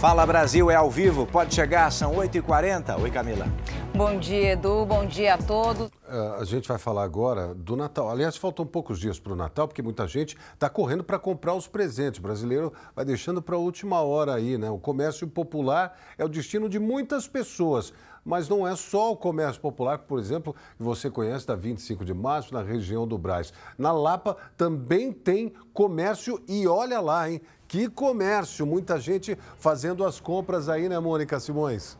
Fala 0.00 0.24
Brasil 0.24 0.70
é 0.70 0.76
ao 0.76 0.88
vivo, 0.88 1.26
pode 1.26 1.52
chegar, 1.52 1.90
são 1.90 2.14
8h40. 2.14 3.02
Oi, 3.02 3.10
Camila. 3.10 3.48
Bom 3.92 4.16
dia, 4.16 4.52
Edu. 4.52 4.86
Bom 4.86 5.04
dia 5.04 5.34
a 5.34 5.38
todos. 5.38 5.88
Uh, 5.88 6.40
a 6.40 6.44
gente 6.44 6.68
vai 6.68 6.78
falar 6.78 7.02
agora 7.02 7.52
do 7.52 7.74
Natal. 7.74 8.08
Aliás, 8.08 8.36
faltam 8.36 8.64
poucos 8.64 9.00
dias 9.00 9.18
para 9.18 9.32
o 9.32 9.36
Natal, 9.36 9.66
porque 9.66 9.82
muita 9.82 10.06
gente 10.06 10.36
está 10.54 10.70
correndo 10.70 11.02
para 11.02 11.18
comprar 11.18 11.52
os 11.52 11.66
presentes. 11.66 12.20
O 12.20 12.22
brasileiro 12.22 12.72
vai 12.94 13.04
deixando 13.04 13.42
para 13.42 13.56
a 13.56 13.58
última 13.58 14.00
hora 14.00 14.34
aí, 14.34 14.56
né? 14.56 14.70
O 14.70 14.78
comércio 14.78 15.26
popular 15.26 15.98
é 16.16 16.24
o 16.24 16.28
destino 16.28 16.68
de 16.68 16.78
muitas 16.78 17.26
pessoas. 17.26 17.92
Mas 18.24 18.48
não 18.48 18.68
é 18.68 18.76
só 18.76 19.12
o 19.12 19.16
comércio 19.16 19.60
popular, 19.60 19.98
por 19.98 20.20
exemplo, 20.20 20.54
que 20.76 20.82
você 20.82 21.10
conhece 21.10 21.46
da 21.46 21.56
25 21.56 22.04
de 22.04 22.14
março, 22.14 22.54
na 22.54 22.62
região 22.62 23.06
do 23.06 23.18
Braz. 23.18 23.52
Na 23.76 23.90
Lapa 23.90 24.36
também 24.56 25.12
tem 25.12 25.52
comércio 25.72 26.40
e 26.46 26.68
olha 26.68 27.00
lá, 27.00 27.30
hein? 27.30 27.40
Que 27.68 27.86
comércio! 27.86 28.66
Muita 28.66 28.98
gente 28.98 29.36
fazendo 29.58 30.02
as 30.04 30.18
compras 30.18 30.70
aí, 30.70 30.88
né, 30.88 30.98
Mônica 30.98 31.38
Simões? 31.38 31.98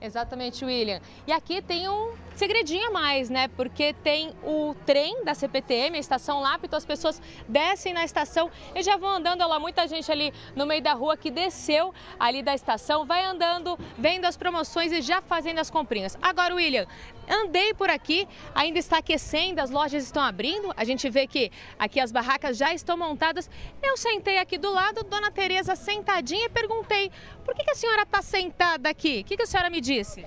Exatamente, 0.00 0.64
William. 0.64 1.00
E 1.26 1.32
aqui 1.32 1.60
tem 1.60 1.88
um 1.88 2.14
segredinho 2.34 2.88
a 2.88 2.90
mais, 2.90 3.28
né? 3.28 3.48
Porque 3.48 3.92
tem 3.92 4.32
o 4.42 4.74
trem 4.84 5.24
da 5.24 5.34
CPTM, 5.34 5.96
a 5.96 6.00
estação 6.00 6.40
Lápito, 6.40 6.76
as 6.76 6.84
pessoas 6.84 7.20
descem 7.48 7.92
na 7.92 8.04
estação 8.04 8.50
e 8.74 8.82
já 8.82 8.96
vão 8.96 9.10
andando. 9.10 9.46
Lá, 9.46 9.58
muita 9.58 9.86
gente 9.86 10.10
ali 10.12 10.32
no 10.54 10.66
meio 10.66 10.82
da 10.82 10.92
rua 10.92 11.16
que 11.16 11.30
desceu 11.30 11.94
ali 12.18 12.42
da 12.42 12.54
estação, 12.54 13.04
vai 13.04 13.24
andando, 13.24 13.78
vendo 13.98 14.26
as 14.26 14.36
promoções 14.36 14.92
e 14.92 15.00
já 15.00 15.20
fazendo 15.20 15.58
as 15.58 15.70
comprinhas. 15.70 16.16
Agora, 16.20 16.54
William, 16.54 16.86
andei 17.28 17.74
por 17.74 17.90
aqui, 17.90 18.26
ainda 18.54 18.78
está 18.78 18.98
aquecendo, 18.98 19.60
as 19.60 19.70
lojas 19.70 20.04
estão 20.04 20.22
abrindo, 20.22 20.72
a 20.76 20.84
gente 20.84 21.08
vê 21.08 21.26
que 21.26 21.50
aqui 21.78 22.00
as 22.00 22.12
barracas 22.12 22.56
já 22.56 22.72
estão 22.72 22.96
montadas. 22.96 23.50
Eu 23.82 23.96
sentei 23.96 24.38
aqui 24.38 24.58
do 24.58 24.72
lado, 24.72 25.04
Dona 25.04 25.30
Tereza 25.30 25.76
sentadinha 25.76 26.46
e 26.46 26.48
perguntei, 26.48 27.10
por 27.44 27.54
que, 27.54 27.64
que 27.64 27.70
a 27.70 27.74
senhora 27.74 28.02
está 28.02 28.22
sentada 28.22 28.88
aqui? 28.88 29.20
O 29.20 29.24
que, 29.24 29.36
que 29.36 29.42
a 29.42 29.46
senhora 29.46 29.70
me 29.70 29.80
disse? 29.80 30.26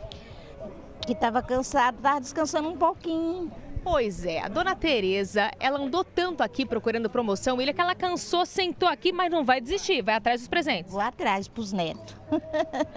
que 1.10 1.14
estava 1.14 1.42
cansado, 1.42 1.98
estava 1.98 2.22
descansando 2.22 2.70
um 2.70 2.78
pouquinho. 2.78 3.52
Pois 3.84 4.26
é, 4.26 4.42
a 4.42 4.48
dona 4.48 4.76
Tereza, 4.76 5.50
ela 5.60 5.80
andou 5.80 6.04
tanto 6.04 6.44
aqui 6.44 6.66
procurando 6.66 7.10
promoção, 7.10 7.58
William, 7.58 7.74
que 7.74 7.82
ela 7.82 7.96
cansou, 7.96 8.46
sentou 8.46 8.88
aqui, 8.88 9.12
mas 9.12 9.32
não 9.32 9.44
vai 9.44 9.60
desistir, 9.60 10.04
vai 10.04 10.16
atrás 10.16 10.42
dos 10.42 10.48
presentes. 10.48 10.92
Vou 10.92 11.02
atrás 11.02 11.48
pros 11.48 11.72
netos. 11.72 12.16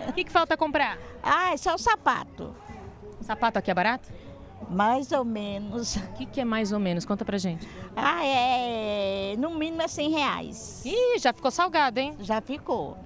O 0.08 0.12
que, 0.12 0.24
que 0.24 0.30
falta 0.30 0.58
comprar? 0.58 0.98
Ah, 1.22 1.54
é 1.54 1.56
só 1.56 1.74
o 1.74 1.78
sapato. 1.78 2.54
O 3.22 3.24
sapato 3.24 3.56
aqui 3.56 3.70
é 3.70 3.74
barato? 3.74 4.08
Mais 4.68 5.12
ou 5.12 5.24
menos. 5.24 5.96
O 5.96 6.12
que, 6.14 6.26
que 6.26 6.40
é 6.40 6.44
mais 6.44 6.72
ou 6.72 6.80
menos? 6.80 7.04
Conta 7.04 7.24
pra 7.24 7.38
gente. 7.38 7.68
Ah, 7.94 8.24
é. 8.26 9.36
No 9.38 9.50
mínimo 9.50 9.80
é 9.80 9.88
100 9.88 10.10
reais. 10.10 10.82
Ih, 10.84 11.18
já 11.18 11.32
ficou 11.32 11.50
salgado, 11.50 12.00
hein? 12.00 12.14
Já 12.20 12.40
ficou 12.40 12.96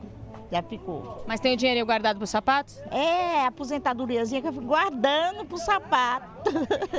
já 0.50 0.62
ficou. 0.62 1.25
Mas 1.27 1.41
tem 1.41 1.55
o 1.55 1.56
dinheiro 1.56 1.84
guardado 1.84 2.19
para 2.19 2.27
sapatos? 2.27 2.78
É, 2.91 3.42
a 3.42 3.48
aposentadoriazinha 3.48 4.41
que 4.41 4.47
eu 4.47 4.53
fico 4.53 4.64
guardando 4.64 5.44
para 5.44 5.55
o 5.55 5.59
sapato. 5.59 6.50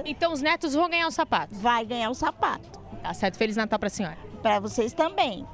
Então 0.06 0.34
os 0.34 0.42
netos 0.42 0.74
vão 0.74 0.90
ganhar 0.90 1.08
o 1.08 1.12
sapato? 1.12 1.56
Vai 1.56 1.86
ganhar 1.86 2.10
o 2.10 2.14
sapato. 2.14 2.80
Tá 3.02 3.14
certo. 3.14 3.38
Feliz 3.38 3.56
Natal 3.56 3.80
para 3.80 3.88
a 3.88 3.90
senhora. 3.90 4.18
Para 4.48 4.62
vocês 4.62 4.94
também. 4.94 5.46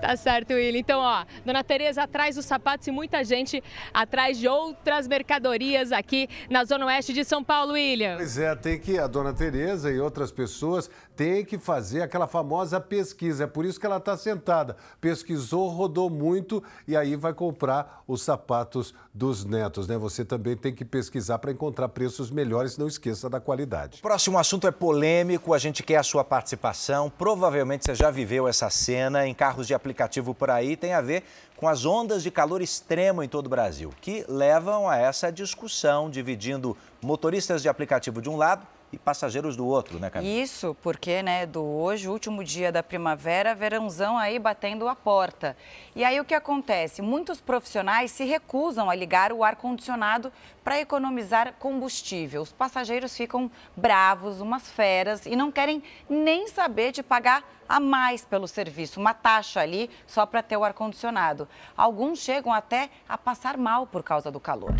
Tá 0.00 0.16
certo, 0.16 0.54
William. 0.54 0.80
Então, 0.80 1.00
ó, 1.00 1.26
Dona 1.44 1.62
Tereza 1.62 2.04
atrás 2.04 2.36
dos 2.36 2.46
sapatos 2.46 2.86
e 2.86 2.90
muita 2.90 3.22
gente 3.22 3.62
atrás 3.92 4.38
de 4.38 4.48
outras 4.48 5.06
mercadorias 5.06 5.92
aqui 5.92 6.26
na 6.48 6.64
Zona 6.64 6.86
Oeste 6.86 7.12
de 7.12 7.24
São 7.24 7.44
Paulo, 7.44 7.74
William. 7.74 8.16
Pois 8.16 8.38
é, 8.38 8.56
tem 8.56 8.80
que 8.80 8.98
a 8.98 9.06
Dona 9.06 9.34
Tereza 9.34 9.90
e 9.90 10.00
outras 10.00 10.32
pessoas 10.32 10.90
têm 11.14 11.44
que 11.44 11.58
fazer 11.58 12.00
aquela 12.00 12.26
famosa 12.26 12.80
pesquisa. 12.80 13.44
É 13.44 13.46
por 13.46 13.66
isso 13.66 13.78
que 13.78 13.84
ela 13.84 13.98
está 13.98 14.16
sentada. 14.16 14.78
Pesquisou, 14.98 15.68
rodou 15.68 16.08
muito 16.08 16.64
e 16.86 16.96
aí 16.96 17.16
vai 17.16 17.34
comprar 17.34 18.02
os 18.08 18.22
sapatos 18.22 18.94
dos 19.18 19.44
netos, 19.44 19.88
né? 19.88 19.98
Você 19.98 20.24
também 20.24 20.56
tem 20.56 20.72
que 20.72 20.84
pesquisar 20.84 21.38
para 21.38 21.50
encontrar 21.50 21.88
preços 21.88 22.30
melhores, 22.30 22.78
não 22.78 22.86
esqueça 22.86 23.28
da 23.28 23.40
qualidade. 23.40 23.98
O 23.98 24.02
próximo 24.02 24.38
assunto 24.38 24.68
é 24.68 24.70
polêmico, 24.70 25.52
a 25.52 25.58
gente 25.58 25.82
quer 25.82 25.96
a 25.96 26.04
sua 26.04 26.22
participação. 26.22 27.10
Provavelmente 27.10 27.84
você 27.84 27.96
já 27.96 28.12
viveu 28.12 28.46
essa 28.46 28.70
cena 28.70 29.26
em 29.26 29.34
carros 29.34 29.66
de 29.66 29.74
aplicativo 29.74 30.32
por 30.32 30.50
aí, 30.50 30.76
tem 30.76 30.92
a 30.92 31.00
ver 31.00 31.24
com 31.56 31.66
as 31.66 31.84
ondas 31.84 32.22
de 32.22 32.30
calor 32.30 32.62
extremo 32.62 33.20
em 33.20 33.28
todo 33.28 33.46
o 33.46 33.50
Brasil, 33.50 33.92
que 34.00 34.24
levam 34.28 34.88
a 34.88 34.96
essa 34.96 35.32
discussão, 35.32 36.08
dividindo 36.08 36.76
motoristas 37.02 37.60
de 37.60 37.68
aplicativo 37.68 38.22
de 38.22 38.30
um 38.30 38.36
lado 38.36 38.64
e 38.92 38.98
passageiros 38.98 39.56
do 39.56 39.66
outro, 39.66 39.98
né, 39.98 40.08
Camila? 40.08 40.32
Isso, 40.32 40.76
porque, 40.82 41.22
né, 41.22 41.44
do 41.46 41.62
hoje, 41.62 42.08
último 42.08 42.42
dia 42.42 42.72
da 42.72 42.82
primavera, 42.82 43.54
verãozão 43.54 44.16
aí 44.16 44.38
batendo 44.38 44.88
a 44.88 44.96
porta. 44.96 45.56
E 45.94 46.04
aí 46.04 46.18
o 46.20 46.24
que 46.24 46.34
acontece? 46.34 47.02
Muitos 47.02 47.40
profissionais 47.40 48.10
se 48.10 48.24
recusam 48.24 48.88
a 48.88 48.94
ligar 48.94 49.32
o 49.32 49.44
ar-condicionado 49.44 50.32
para 50.64 50.80
economizar 50.80 51.54
combustível. 51.58 52.42
Os 52.42 52.52
passageiros 52.52 53.16
ficam 53.16 53.50
bravos, 53.76 54.40
umas 54.40 54.70
feras, 54.70 55.26
e 55.26 55.36
não 55.36 55.52
querem 55.52 55.82
nem 56.08 56.48
saber 56.48 56.92
de 56.92 57.02
pagar 57.02 57.44
a 57.68 57.78
mais 57.78 58.24
pelo 58.24 58.48
serviço, 58.48 58.98
uma 58.98 59.12
taxa 59.12 59.60
ali 59.60 59.90
só 60.06 60.24
para 60.24 60.42
ter 60.42 60.56
o 60.56 60.64
ar-condicionado. 60.64 61.46
Alguns 61.76 62.20
chegam 62.20 62.52
até 62.52 62.88
a 63.06 63.18
passar 63.18 63.58
mal 63.58 63.86
por 63.86 64.02
causa 64.02 64.30
do 64.30 64.40
calor. 64.40 64.74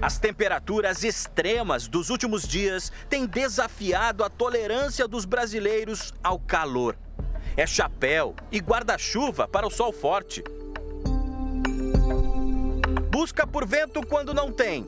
As 0.00 0.16
temperaturas 0.16 1.02
extremas 1.02 1.88
dos 1.88 2.08
últimos 2.08 2.46
dias 2.46 2.92
têm 3.08 3.26
desafiado 3.26 4.22
a 4.22 4.30
tolerância 4.30 5.08
dos 5.08 5.24
brasileiros 5.24 6.14
ao 6.22 6.38
calor. 6.38 6.96
É 7.56 7.66
chapéu 7.66 8.36
e 8.52 8.60
guarda-chuva 8.60 9.48
para 9.48 9.66
o 9.66 9.70
sol 9.70 9.92
forte. 9.92 10.44
Busca 13.10 13.44
por 13.44 13.66
vento 13.66 14.00
quando 14.06 14.32
não 14.32 14.52
tem. 14.52 14.86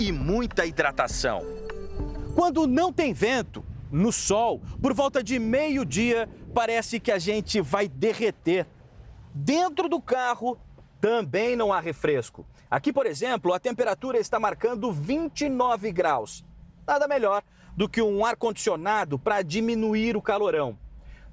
E 0.00 0.10
muita 0.10 0.66
hidratação. 0.66 1.42
Quando 2.34 2.66
não 2.66 2.92
tem 2.92 3.12
vento, 3.12 3.64
no 3.92 4.10
sol, 4.10 4.60
por 4.82 4.92
volta 4.92 5.22
de 5.22 5.38
meio-dia, 5.38 6.28
parece 6.52 6.98
que 6.98 7.12
a 7.12 7.18
gente 7.18 7.60
vai 7.60 7.86
derreter. 7.86 8.66
Dentro 9.32 9.88
do 9.88 10.00
carro 10.00 10.58
também 11.00 11.56
não 11.56 11.72
há 11.72 11.80
refresco. 11.80 12.46
Aqui, 12.70 12.92
por 12.92 13.06
exemplo, 13.06 13.52
a 13.52 13.58
temperatura 13.58 14.18
está 14.18 14.38
marcando 14.38 14.92
29 14.92 15.90
graus. 15.90 16.44
Nada 16.86 17.08
melhor 17.08 17.42
do 17.76 17.88
que 17.88 18.02
um 18.02 18.24
ar-condicionado 18.24 19.18
para 19.18 19.42
diminuir 19.42 20.16
o 20.16 20.22
calorão. 20.22 20.78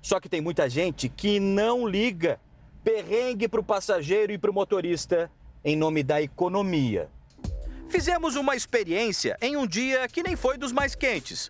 Só 0.02 0.20
que 0.20 0.30
tem 0.30 0.40
muita 0.40 0.70
gente 0.70 1.10
que 1.10 1.40
não 1.40 1.88
liga. 1.88 2.40
Perrengue 2.84 3.48
para 3.48 3.60
o 3.60 3.64
passageiro 3.64 4.32
e 4.32 4.38
para 4.38 4.50
o 4.50 4.54
motorista 4.54 5.30
em 5.64 5.76
nome 5.76 6.02
da 6.04 6.22
economia. 6.22 7.10
Fizemos 7.90 8.36
uma 8.36 8.56
experiência 8.56 9.38
em 9.42 9.58
um 9.58 9.68
dia 9.68 10.08
que 10.08 10.24
nem 10.24 10.36
foi 10.36 10.58
dos 10.58 10.72
mais 10.72 10.96
quentes. 10.96 11.50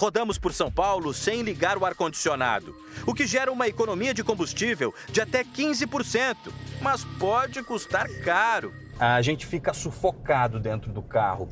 Rodamos 0.00 0.38
por 0.38 0.54
São 0.54 0.72
Paulo 0.72 1.12
sem 1.12 1.42
ligar 1.42 1.76
o 1.76 1.84
ar-condicionado, 1.84 2.74
o 3.06 3.12
que 3.12 3.26
gera 3.26 3.52
uma 3.52 3.68
economia 3.68 4.14
de 4.14 4.24
combustível 4.24 4.94
de 5.12 5.20
até 5.20 5.44
15%, 5.44 6.36
mas 6.80 7.04
pode 7.18 7.62
custar 7.62 8.08
caro 8.24 8.72
a 8.98 9.20
gente 9.20 9.46
fica 9.46 9.74
sufocado 9.74 10.58
dentro 10.58 10.90
do 10.90 11.02
carro. 11.02 11.50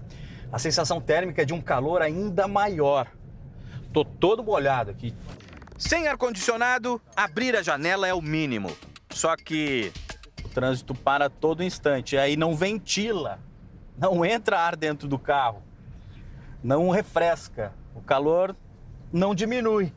A 0.50 0.58
sensação 0.58 0.98
térmica 0.98 1.42
é 1.42 1.44
de 1.44 1.52
um 1.52 1.60
calor 1.60 2.02
ainda 2.02 2.48
maior. 2.48 3.06
Tô 3.92 4.02
todo 4.02 4.42
molhado 4.42 4.90
aqui. 4.90 5.14
Sem 5.78 6.08
ar-condicionado, 6.08 7.00
abrir 7.14 7.54
a 7.54 7.62
janela 7.62 8.08
é 8.08 8.12
o 8.12 8.20
mínimo. 8.20 8.70
Só 9.10 9.34
que 9.34 9.92
o 10.42 10.48
trânsito 10.48 10.94
para 10.94 11.30
todo 11.30 11.62
instante, 11.62 12.16
aí 12.16 12.34
não 12.34 12.54
ventila, 12.54 13.40
não 13.96 14.24
entra 14.24 14.58
ar 14.58 14.74
dentro 14.74 15.06
do 15.06 15.18
carro, 15.18 15.62
não 16.62 16.90
refresca, 16.90 17.72
o 17.98 18.00
calor 18.00 18.56
não 19.12 19.34
diminui. 19.34 19.92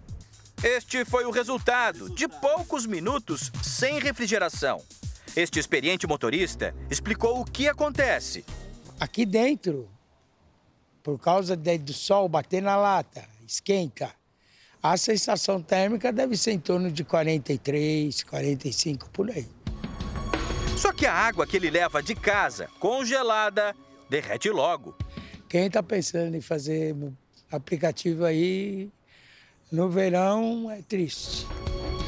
Este 0.63 1.05
foi 1.05 1.23
o 1.23 1.31
resultado 1.31 2.09
de 2.09 2.27
poucos 2.27 2.85
minutos 2.85 3.51
sem 3.63 3.99
refrigeração. 3.99 4.81
Este 5.35 5.59
experiente 5.59 6.07
motorista 6.07 6.75
explicou 6.89 7.39
o 7.39 7.45
que 7.45 7.67
acontece. 7.67 8.43
Aqui 8.99 9.25
dentro, 9.25 9.87
por 11.03 11.19
causa 11.19 11.55
do 11.55 11.93
sol 11.93 12.27
bater 12.27 12.61
na 12.61 12.75
lata, 12.75 13.23
esquenta. 13.47 14.11
A 14.81 14.97
sensação 14.97 15.61
térmica 15.61 16.11
deve 16.11 16.35
ser 16.35 16.51
em 16.53 16.59
torno 16.59 16.91
de 16.91 17.03
43, 17.03 18.23
45 18.23 19.09
por 19.11 19.29
aí. 19.29 19.47
Só 20.75 20.91
que 20.91 21.05
a 21.05 21.13
água 21.13 21.45
que 21.45 21.57
ele 21.57 21.69
leva 21.69 22.01
de 22.01 22.15
casa, 22.15 22.67
congelada, 22.79 23.75
derrete 24.09 24.49
logo. 24.49 24.95
Quem 25.47 25.67
está 25.67 25.83
pensando 25.83 26.35
em 26.35 26.41
fazer 26.41 26.95
aplicativo 27.51 28.25
aí 28.25 28.89
no 29.71 29.89
verão 29.89 30.69
é 30.69 30.81
triste. 30.81 31.45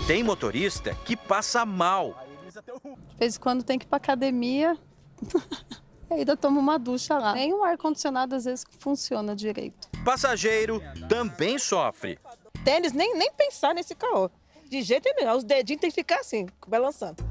Tem 0.07 0.23
motorista 0.23 0.93
que 1.05 1.15
passa 1.15 1.65
mal 1.65 2.23
de 2.61 3.17
vez 3.17 3.35
em 3.35 3.39
quando 3.39 3.63
tem 3.63 3.79
que 3.79 3.85
ir 3.85 3.87
pra 3.89 3.97
academia. 3.97 4.77
ainda 6.09 6.37
tomo 6.37 6.59
uma 6.59 6.77
ducha 6.77 7.17
lá. 7.17 7.33
Nem 7.33 7.53
o 7.53 7.63
ar-condicionado 7.63 8.35
às 8.35 8.45
vezes 8.45 8.65
funciona 8.79 9.35
direito. 9.35 9.89
Passageiro 10.05 10.81
também 11.09 11.57
sofre. 11.57 12.19
Tênis, 12.63 12.93
nem, 12.93 13.17
nem 13.17 13.31
pensar 13.33 13.73
nesse 13.73 13.95
calor. 13.95 14.31
De 14.69 14.81
jeito 14.81 15.11
nenhum, 15.15 15.35
os 15.35 15.43
dedinhos 15.43 15.81
tem 15.81 15.89
que 15.89 15.95
ficar 15.95 16.19
assim, 16.19 16.47
balançando. 16.67 17.23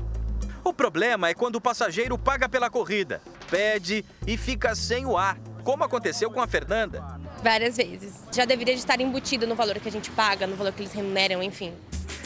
O 0.64 0.72
problema 0.72 1.28
é 1.28 1.34
quando 1.34 1.56
o 1.56 1.60
passageiro 1.60 2.16
paga 2.16 2.48
pela 2.48 2.70
corrida, 2.70 3.20
pede 3.50 4.04
e 4.26 4.36
fica 4.36 4.74
sem 4.74 5.06
o 5.06 5.16
ar, 5.16 5.36
como 5.64 5.82
aconteceu 5.82 6.30
com 6.30 6.40
a 6.40 6.46
Fernanda. 6.46 7.20
Várias 7.42 7.76
vezes. 7.76 8.14
Já 8.32 8.44
deveria 8.44 8.74
estar 8.74 9.00
embutido 9.00 9.46
no 9.46 9.54
valor 9.54 9.78
que 9.80 9.88
a 9.88 9.92
gente 9.92 10.10
paga, 10.10 10.46
no 10.46 10.56
valor 10.56 10.72
que 10.72 10.82
eles 10.82 10.92
remuneram, 10.92 11.42
enfim. 11.42 11.74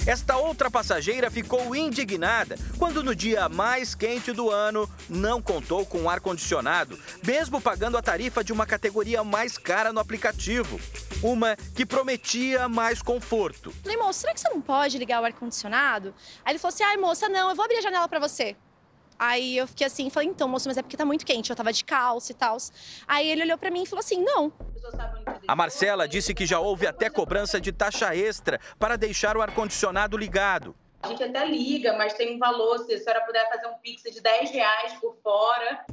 Esta 0.06 0.36
outra 0.36 0.70
passageira 0.70 1.28
ficou 1.30 1.74
indignada 1.74 2.56
quando 2.78 3.02
no 3.02 3.12
dia 3.12 3.48
mais 3.48 3.92
quente 3.92 4.30
do 4.30 4.50
ano 4.50 4.88
não 5.08 5.42
contou 5.42 5.84
com 5.84 6.08
ar-condicionado, 6.08 6.96
mesmo 7.26 7.60
pagando 7.60 7.98
a 7.98 8.02
tarifa 8.02 8.44
de 8.44 8.52
uma 8.52 8.64
categoria 8.64 9.24
mais 9.24 9.58
cara 9.58 9.92
no 9.92 9.98
aplicativo. 9.98 10.78
Uma 11.22 11.56
que 11.74 11.84
prometia 11.84 12.68
mais 12.68 13.02
conforto. 13.02 13.72
Falei, 13.82 13.96
moço, 13.96 14.20
será 14.20 14.32
que 14.32 14.40
você 14.40 14.48
não 14.48 14.60
pode 14.60 14.96
ligar 14.96 15.20
o 15.20 15.24
ar-condicionado? 15.24 16.14
Aí 16.44 16.52
ele 16.52 16.58
falou 16.60 16.72
assim: 16.72 16.84
ai, 16.84 16.96
moça, 16.98 17.28
não, 17.28 17.50
eu 17.50 17.56
vou 17.56 17.64
abrir 17.64 17.78
a 17.78 17.82
janela 17.82 18.06
para 18.06 18.20
você. 18.20 18.54
Aí 19.18 19.56
eu 19.56 19.66
fiquei 19.66 19.86
assim, 19.86 20.10
falei, 20.10 20.28
então, 20.28 20.46
moço, 20.48 20.68
mas 20.68 20.76
é 20.76 20.82
porque 20.82 20.96
tá 20.96 21.04
muito 21.04 21.24
quente, 21.24 21.48
eu 21.48 21.56
tava 21.56 21.72
de 21.72 21.84
calça 21.84 22.32
e 22.32 22.34
tal. 22.34 22.56
Aí 23.06 23.28
ele 23.30 23.42
olhou 23.42 23.56
para 23.56 23.70
mim 23.70 23.82
e 23.82 23.86
falou 23.86 24.00
assim: 24.00 24.22
não. 24.22 24.52
A 25.48 25.56
Marcela 25.56 26.06
disse 26.06 26.34
que 26.34 26.46
já 26.46 26.60
houve 26.60 26.86
até 26.86 27.08
cobrança 27.08 27.60
de 27.60 27.72
taxa 27.72 28.14
extra 28.14 28.60
para 28.78 28.96
deixar 28.96 29.36
o 29.36 29.42
ar-condicionado 29.42 30.16
ligado. 30.16 30.74
A 31.02 31.08
gente 31.08 31.22
até 31.22 31.46
liga, 31.46 31.96
mas 31.96 32.14
tem 32.14 32.34
um 32.34 32.38
valor, 32.38 32.78
se 32.80 32.94
a 32.94 32.98
senhora 32.98 33.20
puder 33.24 33.48
fazer 33.48 33.66
um 33.68 33.74
pix 33.74 34.02
de 34.02 34.20
10 34.20 34.50
reais 34.50 34.92
por 34.94 35.16
fora. 35.22 35.84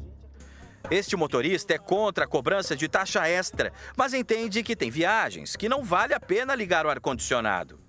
Este 0.92 1.16
motorista 1.16 1.74
é 1.74 1.78
contra 1.78 2.26
a 2.26 2.28
cobrança 2.28 2.76
de 2.76 2.88
taxa 2.90 3.28
extra, 3.28 3.72
mas 3.96 4.14
entende 4.14 4.64
que 4.64 4.76
tem 4.76 4.92
viagens 4.92 5.56
que 5.56 5.70
não 5.70 5.84
vale 5.84 6.14
a 6.14 6.20
pena 6.20 6.56
ligar 6.56 6.86
o 6.86 6.90
ar-condicionado. 6.90 7.80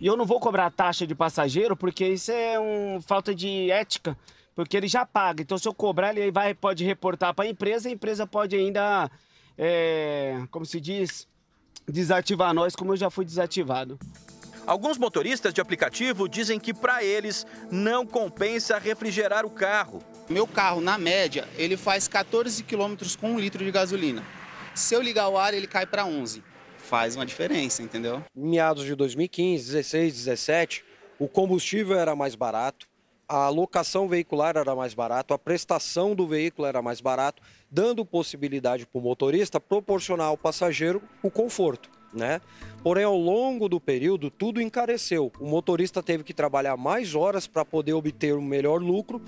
E 0.00 0.06
eu 0.06 0.16
não 0.16 0.26
vou 0.26 0.40
cobrar 0.40 0.70
taxa 0.70 1.06
de 1.06 1.14
passageiro 1.14 1.76
porque 1.76 2.06
isso 2.06 2.32
é 2.32 2.58
uma 2.58 3.00
falta 3.00 3.34
de 3.34 3.70
ética, 3.70 4.16
porque 4.56 4.76
ele 4.76 4.88
já 4.88 5.04
paga. 5.04 5.42
Então, 5.42 5.58
se 5.58 5.68
eu 5.68 5.74
cobrar, 5.74 6.16
ele 6.16 6.32
vai, 6.32 6.54
pode 6.54 6.82
reportar 6.82 7.34
para 7.34 7.44
a 7.44 7.48
empresa, 7.48 7.90
a 7.90 7.92
empresa 7.92 8.26
pode 8.26 8.56
ainda, 8.56 9.10
é, 9.56 10.42
como 10.50 10.64
se 10.64 10.80
diz, 10.80 11.28
desativar 11.86 12.54
nós, 12.54 12.74
como 12.74 12.94
eu 12.94 12.96
já 12.96 13.10
fui 13.10 13.26
desativado. 13.26 13.98
Alguns 14.66 14.98
motoristas 14.98 15.54
de 15.54 15.60
aplicativo 15.60 16.28
dizem 16.28 16.58
que 16.58 16.74
para 16.74 17.04
eles 17.04 17.46
não 17.70 18.04
compensa 18.04 18.78
refrigerar 18.78 19.44
o 19.44 19.50
carro. 19.50 20.02
Meu 20.28 20.46
carro, 20.46 20.80
na 20.80 20.98
média, 20.98 21.46
ele 21.56 21.76
faz 21.76 22.08
14 22.08 22.64
quilômetros 22.64 23.14
com 23.14 23.32
um 23.32 23.38
litro 23.38 23.64
de 23.64 23.70
gasolina. 23.70 24.24
Se 24.74 24.94
eu 24.94 25.00
ligar 25.00 25.28
o 25.28 25.38
ar, 25.38 25.54
ele 25.54 25.68
cai 25.68 25.86
para 25.86 26.04
11. 26.04 26.42
Faz 26.78 27.14
uma 27.14 27.24
diferença, 27.24 27.82
entendeu? 27.82 28.24
Meados 28.34 28.84
de 28.84 28.94
2015, 28.96 29.66
16, 29.66 30.14
17, 30.14 30.84
o 31.18 31.28
combustível 31.28 31.96
era 31.98 32.16
mais 32.16 32.34
barato, 32.34 32.88
a 33.28 33.48
locação 33.48 34.08
veicular 34.08 34.56
era 34.56 34.74
mais 34.74 34.94
barato, 34.94 35.34
a 35.34 35.38
prestação 35.38 36.14
do 36.14 36.26
veículo 36.26 36.66
era 36.66 36.80
mais 36.80 37.00
barato, 37.00 37.42
dando 37.70 38.04
possibilidade 38.04 38.86
para 38.86 38.98
o 38.98 39.02
motorista 39.02 39.60
proporcionar 39.60 40.28
ao 40.28 40.38
passageiro 40.38 41.02
o 41.22 41.30
conforto. 41.30 41.95
Né? 42.12 42.40
Porém, 42.82 43.04
ao 43.04 43.16
longo 43.16 43.68
do 43.68 43.80
período, 43.80 44.30
tudo 44.30 44.60
encareceu. 44.60 45.32
O 45.40 45.46
motorista 45.46 46.02
teve 46.02 46.22
que 46.22 46.32
trabalhar 46.32 46.76
mais 46.76 47.14
horas 47.14 47.46
para 47.46 47.64
poder 47.64 47.92
obter 47.92 48.34
um 48.34 48.42
melhor 48.42 48.80
lucro. 48.80 49.20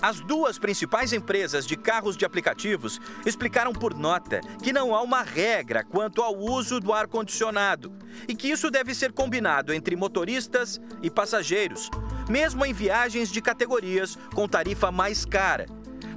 As 0.00 0.20
duas 0.20 0.58
principais 0.58 1.12
empresas 1.12 1.66
de 1.66 1.76
carros 1.76 2.16
de 2.16 2.24
aplicativos 2.24 3.00
explicaram 3.26 3.72
por 3.72 3.94
nota 3.94 4.40
que 4.62 4.72
não 4.72 4.94
há 4.94 5.02
uma 5.02 5.22
regra 5.22 5.82
quanto 5.82 6.22
ao 6.22 6.36
uso 6.36 6.78
do 6.78 6.92
ar-condicionado 6.92 7.92
e 8.28 8.34
que 8.34 8.48
isso 8.48 8.70
deve 8.70 8.94
ser 8.94 9.12
combinado 9.12 9.72
entre 9.72 9.96
motoristas 9.96 10.80
e 11.02 11.10
passageiros, 11.10 11.90
mesmo 12.28 12.64
em 12.64 12.72
viagens 12.72 13.32
de 13.32 13.42
categorias 13.42 14.16
com 14.32 14.46
tarifa 14.46 14.92
mais 14.92 15.24
cara 15.24 15.66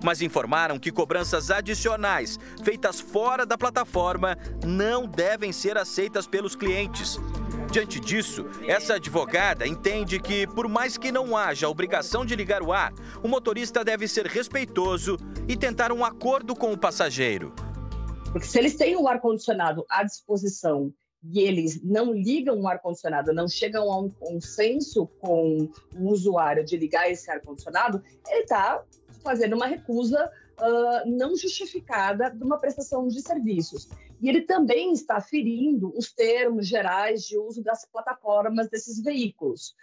mas 0.03 0.21
informaram 0.21 0.80
que 0.80 0.92
cobranças 0.92 1.51
adicionais 1.51 2.39
feitas 2.63 3.00
fora 3.00 3.45
da 3.45 3.57
plataforma 3.57 4.38
não 4.65 5.07
devem 5.07 5.51
ser 5.51 5.77
aceitas 5.77 6.27
pelos 6.27 6.56
clientes. 6.56 7.19
Diante 7.71 8.00
disso, 8.00 8.45
essa 8.68 8.95
advogada 8.95 9.65
entende 9.65 10.19
que, 10.19 10.45
por 10.45 10.68
mais 10.68 10.98
que 10.98 11.12
não 11.12 11.38
haja 11.38 11.69
obrigação 11.69 12.25
de 12.25 12.36
ligar 12.36 12.62
o 12.62 12.74
ar, 12.74 12.92
o 13.24 13.27
motorista 13.27 13.83
deve 13.83 14.07
ser 14.07 14.25
respeitoso 14.25 15.18
e 15.48 15.56
tentar 15.56 15.92
um 15.92 16.03
acordo 16.03 16.53
com 16.53 16.74
o 16.74 16.77
passageiro. 16.77 17.53
Porque 18.31 18.48
se 18.48 18.57
eles 18.59 18.75
têm 18.75 18.95
o 18.95 19.07
ar-condicionado 19.07 19.86
à 19.89 20.03
disposição 20.03 20.94
e 21.24 21.39
eles 21.39 21.81
não 21.83 22.13
ligam 22.13 22.59
o 22.59 22.68
ar-condicionado, 22.68 23.33
não 23.33 23.48
chegam 23.48 23.92
a 23.92 24.00
um 24.00 24.09
consenso 24.09 25.06
com 25.19 25.69
o 25.95 26.09
usuário 26.09 26.65
de 26.65 26.75
ligar 26.77 27.09
esse 27.12 27.30
ar-condicionado, 27.30 28.03
ele 28.27 28.42
está 28.42 28.83
fazendo 29.21 29.56
uma 29.56 29.68
recusa 29.68 30.29
uh, 30.59 31.09
não 31.09 31.35
justificada 31.35 32.29
de 32.29 32.44
uma 32.44 32.57
prestação 32.57 33.07
de 33.07 33.21
serviços. 33.21 33.89
E 34.21 34.29
ele 34.29 34.41
também 34.41 34.94
está 34.94 35.19
ferindo 35.19 35.91
os 35.97 36.12
termos 36.12 36.68
gerais 36.68 37.23
de 37.23 37.38
uso 37.38 37.63
das 37.63 37.85
plataformas 37.85 38.69
desses 38.69 39.01
veículos. 39.01 39.75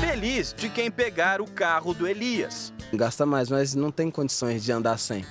Feliz 0.00 0.54
de 0.54 0.70
quem 0.70 0.90
pegar 0.90 1.40
o 1.40 1.50
carro 1.50 1.92
do 1.92 2.08
Elias. 2.08 2.72
Gasta 2.92 3.26
mais, 3.26 3.50
mas 3.50 3.74
não 3.74 3.90
tem 3.90 4.10
condições 4.10 4.64
de 4.64 4.72
andar 4.72 4.98
sem. 4.98 5.24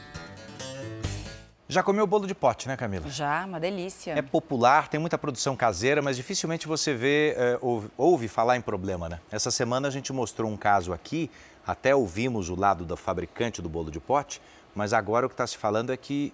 Já 1.71 1.83
comeu 1.83 2.07
bolo 2.07 2.25
de 2.25 2.33
pote, 2.33 2.67
né, 2.67 2.75
Camila? 2.75 3.07
Já, 3.09 3.45
uma 3.45 3.59
delícia. 3.59 4.13
É 4.13 4.23
popular, 4.23 4.87
tem 4.87 4.99
muita 4.99 5.19
produção 5.19 5.55
caseira, 5.55 6.01
mas 6.01 6.17
dificilmente 6.17 6.67
você 6.67 6.95
vê, 6.95 7.35
é, 7.37 7.59
ouve, 7.61 7.89
ouve, 7.95 8.27
falar 8.27 8.57
em 8.57 8.61
problema, 8.61 9.07
né? 9.07 9.19
Essa 9.31 9.51
semana 9.51 9.87
a 9.87 9.91
gente 9.91 10.11
mostrou 10.11 10.49
um 10.49 10.57
caso 10.57 10.91
aqui, 10.91 11.29
até 11.69 11.95
ouvimos 11.95 12.49
o 12.49 12.55
lado 12.55 12.83
do 12.83 12.97
fabricante 12.97 13.61
do 13.61 13.69
bolo 13.69 13.91
de 13.91 13.99
pote, 13.99 14.41
mas 14.73 14.91
agora 14.91 15.27
o 15.27 15.29
que 15.29 15.33
está 15.33 15.45
se 15.45 15.55
falando 15.55 15.91
é 15.91 15.97
que 15.97 16.33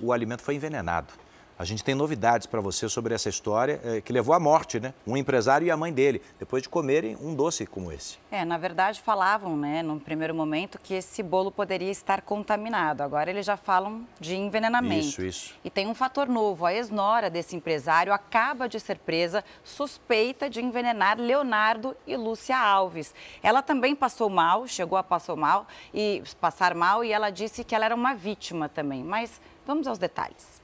o 0.00 0.12
alimento 0.12 0.42
foi 0.42 0.56
envenenado. 0.56 1.12
A 1.62 1.64
gente 1.64 1.84
tem 1.84 1.94
novidades 1.94 2.44
para 2.44 2.60
você 2.60 2.88
sobre 2.88 3.14
essa 3.14 3.28
história 3.28 3.80
é, 3.84 4.00
que 4.00 4.12
levou 4.12 4.34
à 4.34 4.40
morte, 4.40 4.80
né? 4.80 4.92
Um 5.06 5.16
empresário 5.16 5.64
e 5.64 5.70
a 5.70 5.76
mãe 5.76 5.92
dele, 5.92 6.20
depois 6.36 6.60
de 6.60 6.68
comerem 6.68 7.16
um 7.22 7.36
doce 7.36 7.64
como 7.66 7.92
esse. 7.92 8.18
É, 8.32 8.44
na 8.44 8.58
verdade 8.58 9.00
falavam, 9.00 9.56
né, 9.56 9.80
no 9.80 10.00
primeiro 10.00 10.34
momento, 10.34 10.76
que 10.76 10.94
esse 10.94 11.22
bolo 11.22 11.52
poderia 11.52 11.88
estar 11.88 12.22
contaminado. 12.22 13.04
Agora 13.04 13.30
eles 13.30 13.46
já 13.46 13.56
falam 13.56 14.04
de 14.18 14.34
envenenamento. 14.34 15.06
Isso, 15.06 15.22
isso. 15.22 15.54
E 15.64 15.70
tem 15.70 15.86
um 15.86 15.94
fator 15.94 16.28
novo. 16.28 16.66
A 16.66 16.74
ex-nora 16.74 17.30
desse 17.30 17.54
empresário 17.54 18.12
acaba 18.12 18.68
de 18.68 18.80
ser 18.80 18.98
presa 18.98 19.44
suspeita 19.62 20.50
de 20.50 20.60
envenenar 20.60 21.16
Leonardo 21.16 21.96
e 22.04 22.16
Lúcia 22.16 22.58
Alves. 22.58 23.14
Ela 23.40 23.62
também 23.62 23.94
passou 23.94 24.28
mal, 24.28 24.66
chegou 24.66 24.98
a 24.98 25.04
passar 25.04 25.36
mal 25.36 25.68
e 25.94 26.24
passar 26.40 26.74
mal 26.74 27.04
e 27.04 27.12
ela 27.12 27.30
disse 27.30 27.62
que 27.62 27.72
ela 27.72 27.84
era 27.84 27.94
uma 27.94 28.14
vítima 28.14 28.68
também. 28.68 29.04
Mas 29.04 29.40
vamos 29.64 29.86
aos 29.86 29.96
detalhes. 29.96 30.61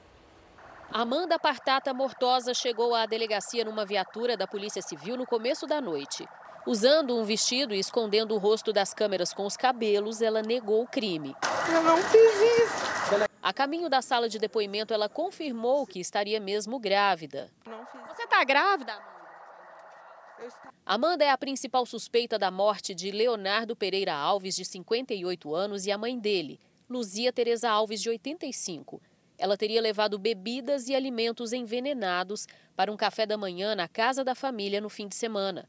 Amanda 0.91 1.37
Partata 1.37 1.93
Mortosa 1.93 2.53
chegou 2.53 2.95
à 2.95 3.05
delegacia 3.05 3.63
numa 3.63 3.85
viatura 3.85 4.35
da 4.35 4.47
Polícia 4.47 4.81
Civil 4.81 5.15
no 5.15 5.25
começo 5.25 5.67
da 5.67 5.79
noite. 5.79 6.27
Usando 6.65 7.15
um 7.15 7.23
vestido 7.23 7.75
e 7.75 7.79
escondendo 7.79 8.33
o 8.33 8.39
rosto 8.39 8.73
das 8.73 8.93
câmeras 8.93 9.31
com 9.31 9.45
os 9.45 9.55
cabelos, 9.55 10.21
ela 10.21 10.41
negou 10.41 10.81
o 10.81 10.87
crime. 10.87 11.35
Eu 11.71 11.83
não 11.83 11.97
fiz 11.97 12.35
isso. 12.41 13.29
A 13.41 13.53
caminho 13.53 13.87
da 13.87 14.01
sala 14.01 14.27
de 14.27 14.39
depoimento, 14.39 14.93
ela 14.93 15.07
confirmou 15.07 15.85
que 15.85 15.99
estaria 15.99 16.39
mesmo 16.39 16.79
grávida. 16.79 17.51
Você 18.07 18.23
está 18.23 18.43
grávida, 18.43 18.93
Amanda 20.85 21.23
é 21.23 21.29
a 21.29 21.37
principal 21.37 21.85
suspeita 21.85 22.39
da 22.39 22.49
morte 22.49 22.95
de 22.95 23.11
Leonardo 23.11 23.75
Pereira 23.75 24.13
Alves, 24.15 24.55
de 24.55 24.65
58 24.65 25.53
anos, 25.53 25.85
e 25.85 25.91
a 25.91 25.97
mãe 25.97 26.17
dele, 26.17 26.59
Luzia 26.89 27.31
Teresa 27.31 27.69
Alves, 27.69 28.01
de 28.01 28.09
85. 28.09 29.01
Ela 29.39 29.57
teria 29.57 29.81
levado 29.81 30.19
bebidas 30.19 30.89
e 30.89 30.95
alimentos 30.95 31.53
envenenados 31.53 32.45
para 32.75 32.91
um 32.91 32.97
café 32.97 33.25
da 33.25 33.37
manhã 33.37 33.73
na 33.73 33.87
casa 33.87 34.23
da 34.23 34.35
família 34.35 34.81
no 34.81 34.89
fim 34.89 35.07
de 35.07 35.15
semana. 35.15 35.67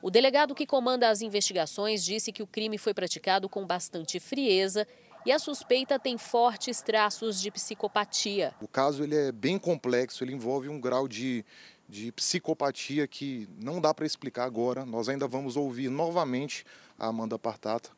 O 0.00 0.10
delegado 0.10 0.54
que 0.54 0.64
comanda 0.64 1.10
as 1.10 1.20
investigações 1.20 2.04
disse 2.04 2.32
que 2.32 2.42
o 2.42 2.46
crime 2.46 2.78
foi 2.78 2.94
praticado 2.94 3.48
com 3.48 3.66
bastante 3.66 4.20
frieza 4.20 4.86
e 5.26 5.32
a 5.32 5.38
suspeita 5.40 5.98
tem 5.98 6.16
fortes 6.16 6.80
traços 6.80 7.40
de 7.40 7.50
psicopatia. 7.50 8.54
O 8.62 8.68
caso 8.68 9.02
ele 9.02 9.16
é 9.16 9.32
bem 9.32 9.58
complexo, 9.58 10.22
ele 10.22 10.32
envolve 10.32 10.68
um 10.68 10.80
grau 10.80 11.08
de, 11.08 11.44
de 11.88 12.12
psicopatia 12.12 13.08
que 13.08 13.48
não 13.60 13.80
dá 13.80 13.92
para 13.92 14.06
explicar 14.06 14.44
agora. 14.44 14.86
Nós 14.86 15.08
ainda 15.08 15.26
vamos 15.26 15.56
ouvir 15.56 15.88
novamente 15.88 16.64
a 16.96 17.08
Amanda 17.08 17.36
Partata. 17.36 17.90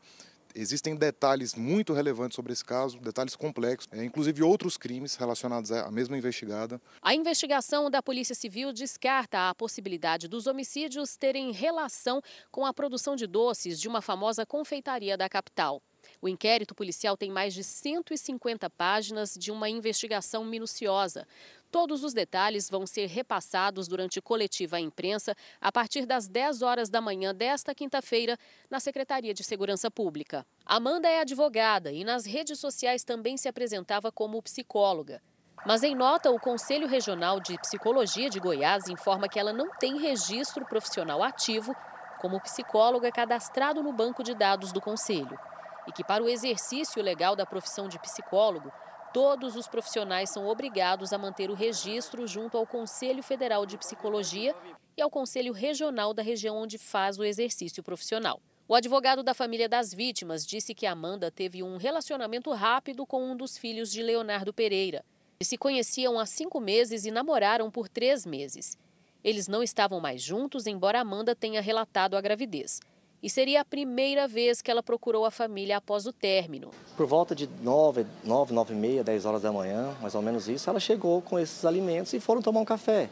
Existem 0.54 0.96
detalhes 0.96 1.54
muito 1.54 1.92
relevantes 1.92 2.36
sobre 2.36 2.52
esse 2.52 2.64
caso, 2.64 2.98
detalhes 2.98 3.36
complexos, 3.36 3.88
é, 3.92 4.04
inclusive 4.04 4.42
outros 4.42 4.76
crimes 4.76 5.14
relacionados 5.14 5.70
à 5.70 5.90
mesma 5.90 6.16
investigada. 6.16 6.80
A 7.00 7.14
investigação 7.14 7.90
da 7.90 8.02
Polícia 8.02 8.34
Civil 8.34 8.72
descarta 8.72 9.48
a 9.48 9.54
possibilidade 9.54 10.28
dos 10.28 10.46
homicídios 10.46 11.16
terem 11.16 11.52
relação 11.52 12.20
com 12.50 12.66
a 12.66 12.74
produção 12.74 13.14
de 13.14 13.26
doces 13.26 13.80
de 13.80 13.88
uma 13.88 14.02
famosa 14.02 14.44
confeitaria 14.44 15.16
da 15.16 15.28
capital. 15.28 15.82
O 16.20 16.28
inquérito 16.28 16.74
policial 16.74 17.16
tem 17.16 17.30
mais 17.30 17.54
de 17.54 17.62
150 17.62 18.68
páginas 18.70 19.34
de 19.34 19.50
uma 19.50 19.68
investigação 19.68 20.44
minuciosa. 20.44 21.26
Todos 21.70 22.02
os 22.02 22.12
detalhes 22.12 22.68
vão 22.68 22.84
ser 22.84 23.06
repassados 23.06 23.86
durante 23.86 24.20
coletiva 24.20 24.76
à 24.76 24.80
imprensa 24.80 25.36
a 25.60 25.70
partir 25.70 26.04
das 26.04 26.26
10 26.26 26.62
horas 26.62 26.90
da 26.90 27.00
manhã 27.00 27.32
desta 27.32 27.72
quinta-feira 27.72 28.36
na 28.68 28.80
Secretaria 28.80 29.32
de 29.32 29.44
Segurança 29.44 29.88
Pública. 29.88 30.44
Amanda 30.66 31.08
é 31.08 31.20
advogada 31.20 31.92
e 31.92 32.02
nas 32.02 32.26
redes 32.26 32.58
sociais 32.58 33.04
também 33.04 33.36
se 33.36 33.48
apresentava 33.48 34.10
como 34.10 34.42
psicóloga. 34.42 35.22
Mas 35.64 35.84
em 35.84 35.94
nota, 35.94 36.30
o 36.30 36.40
Conselho 36.40 36.88
Regional 36.88 37.38
de 37.38 37.56
Psicologia 37.58 38.28
de 38.28 38.40
Goiás 38.40 38.88
informa 38.88 39.28
que 39.28 39.38
ela 39.38 39.52
não 39.52 39.70
tem 39.78 39.98
registro 39.98 40.66
profissional 40.66 41.22
ativo 41.22 41.72
como 42.20 42.40
psicóloga 42.40 43.12
cadastrado 43.12 43.80
no 43.80 43.92
banco 43.92 44.24
de 44.24 44.34
dados 44.34 44.72
do 44.72 44.80
Conselho 44.80 45.38
e 45.86 45.92
que 45.92 46.02
para 46.02 46.22
o 46.22 46.28
exercício 46.28 47.00
legal 47.02 47.36
da 47.36 47.46
profissão 47.46 47.88
de 47.88 47.98
psicólogo 48.00 48.72
Todos 49.12 49.56
os 49.56 49.66
profissionais 49.66 50.30
são 50.30 50.46
obrigados 50.46 51.12
a 51.12 51.18
manter 51.18 51.50
o 51.50 51.54
registro 51.54 52.28
junto 52.28 52.56
ao 52.56 52.64
Conselho 52.64 53.24
Federal 53.24 53.66
de 53.66 53.76
Psicologia 53.76 54.54
e 54.96 55.02
ao 55.02 55.10
Conselho 55.10 55.52
Regional 55.52 56.14
da 56.14 56.22
região 56.22 56.56
onde 56.56 56.78
faz 56.78 57.18
o 57.18 57.24
exercício 57.24 57.82
profissional. 57.82 58.40
O 58.68 58.74
advogado 58.74 59.24
da 59.24 59.34
família 59.34 59.68
das 59.68 59.92
vítimas 59.92 60.46
disse 60.46 60.76
que 60.76 60.86
Amanda 60.86 61.28
teve 61.28 61.60
um 61.60 61.76
relacionamento 61.76 62.52
rápido 62.52 63.04
com 63.04 63.32
um 63.32 63.36
dos 63.36 63.58
filhos 63.58 63.90
de 63.90 64.00
Leonardo 64.00 64.54
Pereira. 64.54 65.04
Eles 65.40 65.48
se 65.48 65.58
conheciam 65.58 66.20
há 66.20 66.24
cinco 66.24 66.60
meses 66.60 67.04
e 67.04 67.10
namoraram 67.10 67.68
por 67.68 67.88
três 67.88 68.24
meses. 68.24 68.78
Eles 69.24 69.48
não 69.48 69.60
estavam 69.60 69.98
mais 69.98 70.22
juntos, 70.22 70.68
embora 70.68 71.00
Amanda 71.00 71.34
tenha 71.34 71.60
relatado 71.60 72.16
a 72.16 72.20
gravidez 72.20 72.78
e 73.22 73.28
seria 73.28 73.60
a 73.60 73.64
primeira 73.64 74.26
vez 74.26 74.62
que 74.62 74.70
ela 74.70 74.82
procurou 74.82 75.24
a 75.24 75.30
família 75.30 75.76
após 75.76 76.06
o 76.06 76.12
término. 76.12 76.70
Por 76.96 77.06
volta 77.06 77.34
de 77.34 77.48
9, 77.62 78.06
9, 78.24 78.54
9 78.54 78.74
e 78.74 78.76
meia, 78.76 79.04
10 79.04 79.24
horas 79.24 79.42
da 79.42 79.52
manhã, 79.52 79.94
mais 80.00 80.14
ou 80.14 80.22
menos 80.22 80.48
isso, 80.48 80.68
ela 80.68 80.80
chegou 80.80 81.20
com 81.22 81.38
esses 81.38 81.64
alimentos 81.64 82.12
e 82.12 82.20
foram 82.20 82.40
tomar 82.40 82.60
um 82.60 82.64
café. 82.64 83.08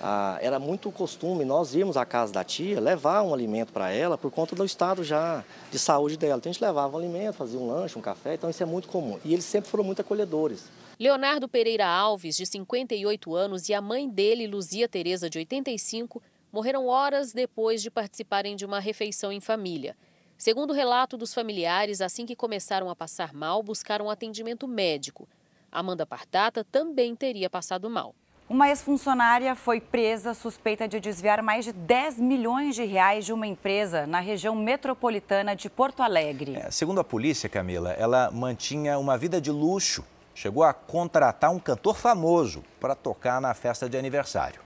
Ah, 0.00 0.38
era 0.42 0.58
muito 0.58 0.90
costume 0.90 1.44
nós 1.44 1.74
irmos 1.74 1.96
à 1.96 2.04
casa 2.04 2.32
da 2.32 2.42
tia 2.42 2.80
levar 2.80 3.22
um 3.22 3.32
alimento 3.32 3.72
para 3.72 3.90
ela 3.90 4.18
por 4.18 4.30
conta 4.30 4.54
do 4.54 4.64
estado 4.64 5.04
já 5.04 5.44
de 5.70 5.78
saúde 5.78 6.16
dela. 6.16 6.36
Então 6.36 6.50
a 6.50 6.52
gente 6.52 6.62
levava 6.62 6.94
um 6.94 6.98
alimento, 6.98 7.36
fazia 7.36 7.58
um 7.58 7.68
lanche, 7.68 7.98
um 7.98 8.02
café, 8.02 8.34
então 8.34 8.50
isso 8.50 8.62
é 8.62 8.66
muito 8.66 8.88
comum. 8.88 9.18
E 9.24 9.32
eles 9.32 9.44
sempre 9.44 9.70
foram 9.70 9.84
muito 9.84 10.00
acolhedores. 10.00 10.64
Leonardo 10.98 11.48
Pereira 11.48 11.86
Alves, 11.86 12.36
de 12.36 12.46
58 12.46 13.34
anos, 13.34 13.68
e 13.68 13.74
a 13.74 13.80
mãe 13.80 14.08
dele, 14.08 14.46
Luzia 14.46 14.88
Tereza, 14.88 15.28
de 15.28 15.38
85, 15.38 16.22
morreram 16.54 16.86
horas 16.86 17.32
depois 17.32 17.82
de 17.82 17.90
participarem 17.90 18.54
de 18.54 18.64
uma 18.64 18.78
refeição 18.78 19.32
em 19.32 19.40
família. 19.40 19.96
Segundo 20.38 20.70
o 20.70 20.72
relato 20.72 21.16
dos 21.16 21.34
familiares, 21.34 22.00
assim 22.00 22.24
que 22.24 22.36
começaram 22.36 22.88
a 22.88 22.94
passar 22.94 23.34
mal, 23.34 23.60
buscaram 23.60 24.08
atendimento 24.08 24.68
médico. 24.68 25.28
Amanda 25.72 26.06
Partata 26.06 26.62
também 26.62 27.16
teria 27.16 27.50
passado 27.50 27.90
mal. 27.90 28.14
Uma 28.48 28.68
ex-funcionária 28.68 29.56
foi 29.56 29.80
presa 29.80 30.32
suspeita 30.32 30.86
de 30.86 31.00
desviar 31.00 31.42
mais 31.42 31.64
de 31.64 31.72
10 31.72 32.20
milhões 32.20 32.76
de 32.76 32.84
reais 32.84 33.26
de 33.26 33.32
uma 33.32 33.48
empresa 33.48 34.06
na 34.06 34.20
região 34.20 34.54
metropolitana 34.54 35.56
de 35.56 35.68
Porto 35.68 36.04
Alegre. 36.04 36.54
É, 36.54 36.70
segundo 36.70 37.00
a 37.00 37.04
polícia, 37.04 37.48
Camila, 37.48 37.90
ela 37.94 38.30
mantinha 38.30 38.96
uma 38.96 39.18
vida 39.18 39.40
de 39.40 39.50
luxo. 39.50 40.04
Chegou 40.32 40.62
a 40.62 40.72
contratar 40.72 41.50
um 41.50 41.58
cantor 41.58 41.96
famoso 41.96 42.62
para 42.78 42.94
tocar 42.94 43.40
na 43.40 43.54
festa 43.54 43.88
de 43.88 43.96
aniversário. 43.96 44.62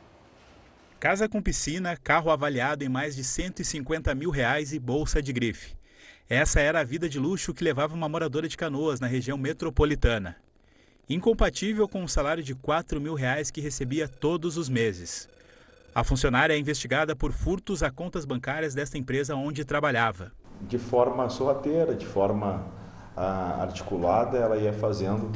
Casa 1.00 1.28
com 1.28 1.40
piscina, 1.40 1.96
carro 1.96 2.28
avaliado 2.28 2.82
em 2.82 2.88
mais 2.88 3.14
de 3.14 3.22
150 3.22 4.12
mil 4.16 4.30
reais 4.30 4.72
e 4.72 4.80
bolsa 4.80 5.22
de 5.22 5.32
grife. 5.32 5.76
Essa 6.28 6.58
era 6.58 6.80
a 6.80 6.84
vida 6.84 7.08
de 7.08 7.20
luxo 7.20 7.54
que 7.54 7.62
levava 7.62 7.94
uma 7.94 8.08
moradora 8.08 8.48
de 8.48 8.56
Canoas, 8.56 8.98
na 8.98 9.06
região 9.06 9.38
metropolitana. 9.38 10.34
Incompatível 11.08 11.88
com 11.88 12.02
o 12.02 12.08
salário 12.08 12.42
de 12.42 12.52
4 12.52 13.00
mil 13.00 13.14
reais 13.14 13.48
que 13.48 13.60
recebia 13.60 14.08
todos 14.08 14.56
os 14.56 14.68
meses. 14.68 15.28
A 15.94 16.02
funcionária 16.02 16.54
é 16.54 16.58
investigada 16.58 17.14
por 17.14 17.30
furtos 17.30 17.80
a 17.84 17.92
contas 17.92 18.24
bancárias 18.24 18.74
desta 18.74 18.98
empresa 18.98 19.36
onde 19.36 19.64
trabalhava. 19.64 20.32
De 20.62 20.78
forma 20.78 21.28
sorrateira, 21.28 21.94
de 21.94 22.06
forma 22.06 22.66
ah, 23.16 23.58
articulada, 23.62 24.36
ela 24.36 24.56
ia 24.56 24.72
fazendo 24.72 25.30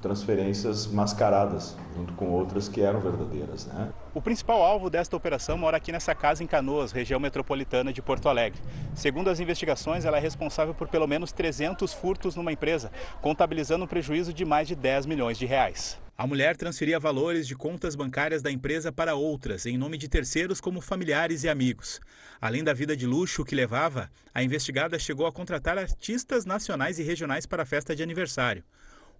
transferências 0.00 0.86
mascaradas, 0.86 1.76
junto 1.96 2.12
com 2.14 2.30
outras 2.30 2.68
que 2.68 2.80
eram 2.80 3.00
verdadeiras. 3.00 3.66
Né? 3.66 3.88
O 4.14 4.22
principal 4.22 4.62
alvo 4.62 4.88
desta 4.88 5.14
operação 5.14 5.58
mora 5.58 5.76
aqui 5.76 5.92
nessa 5.92 6.14
casa 6.14 6.42
em 6.42 6.46
Canoas, 6.46 6.92
região 6.92 7.20
metropolitana 7.20 7.92
de 7.92 8.00
Porto 8.00 8.28
Alegre. 8.28 8.58
Segundo 8.94 9.28
as 9.28 9.38
investigações, 9.38 10.06
ela 10.06 10.16
é 10.16 10.20
responsável 10.20 10.74
por 10.74 10.88
pelo 10.88 11.06
menos 11.06 11.30
300 11.30 11.92
furtos 11.92 12.34
numa 12.34 12.50
empresa, 12.50 12.90
contabilizando 13.20 13.84
um 13.84 13.88
prejuízo 13.88 14.32
de 14.32 14.46
mais 14.46 14.66
de 14.66 14.74
10 14.74 15.04
milhões 15.04 15.38
de 15.38 15.44
reais. 15.44 16.00
A 16.16 16.26
mulher 16.26 16.56
transferia 16.56 16.98
valores 16.98 17.46
de 17.46 17.54
contas 17.54 17.94
bancárias 17.94 18.42
da 18.42 18.50
empresa 18.50 18.90
para 18.90 19.14
outras, 19.14 19.66
em 19.66 19.78
nome 19.78 19.98
de 19.98 20.08
terceiros 20.08 20.60
como 20.60 20.80
familiares 20.80 21.44
e 21.44 21.48
amigos. 21.48 22.00
Além 22.40 22.64
da 22.64 22.72
vida 22.72 22.96
de 22.96 23.06
luxo 23.06 23.44
que 23.44 23.54
levava, 23.54 24.10
a 24.34 24.42
investigada 24.42 24.98
chegou 24.98 25.26
a 25.26 25.32
contratar 25.32 25.78
artistas 25.78 26.44
nacionais 26.44 26.98
e 26.98 27.04
regionais 27.04 27.46
para 27.46 27.62
a 27.62 27.66
festa 27.66 27.94
de 27.94 28.02
aniversário. 28.02 28.64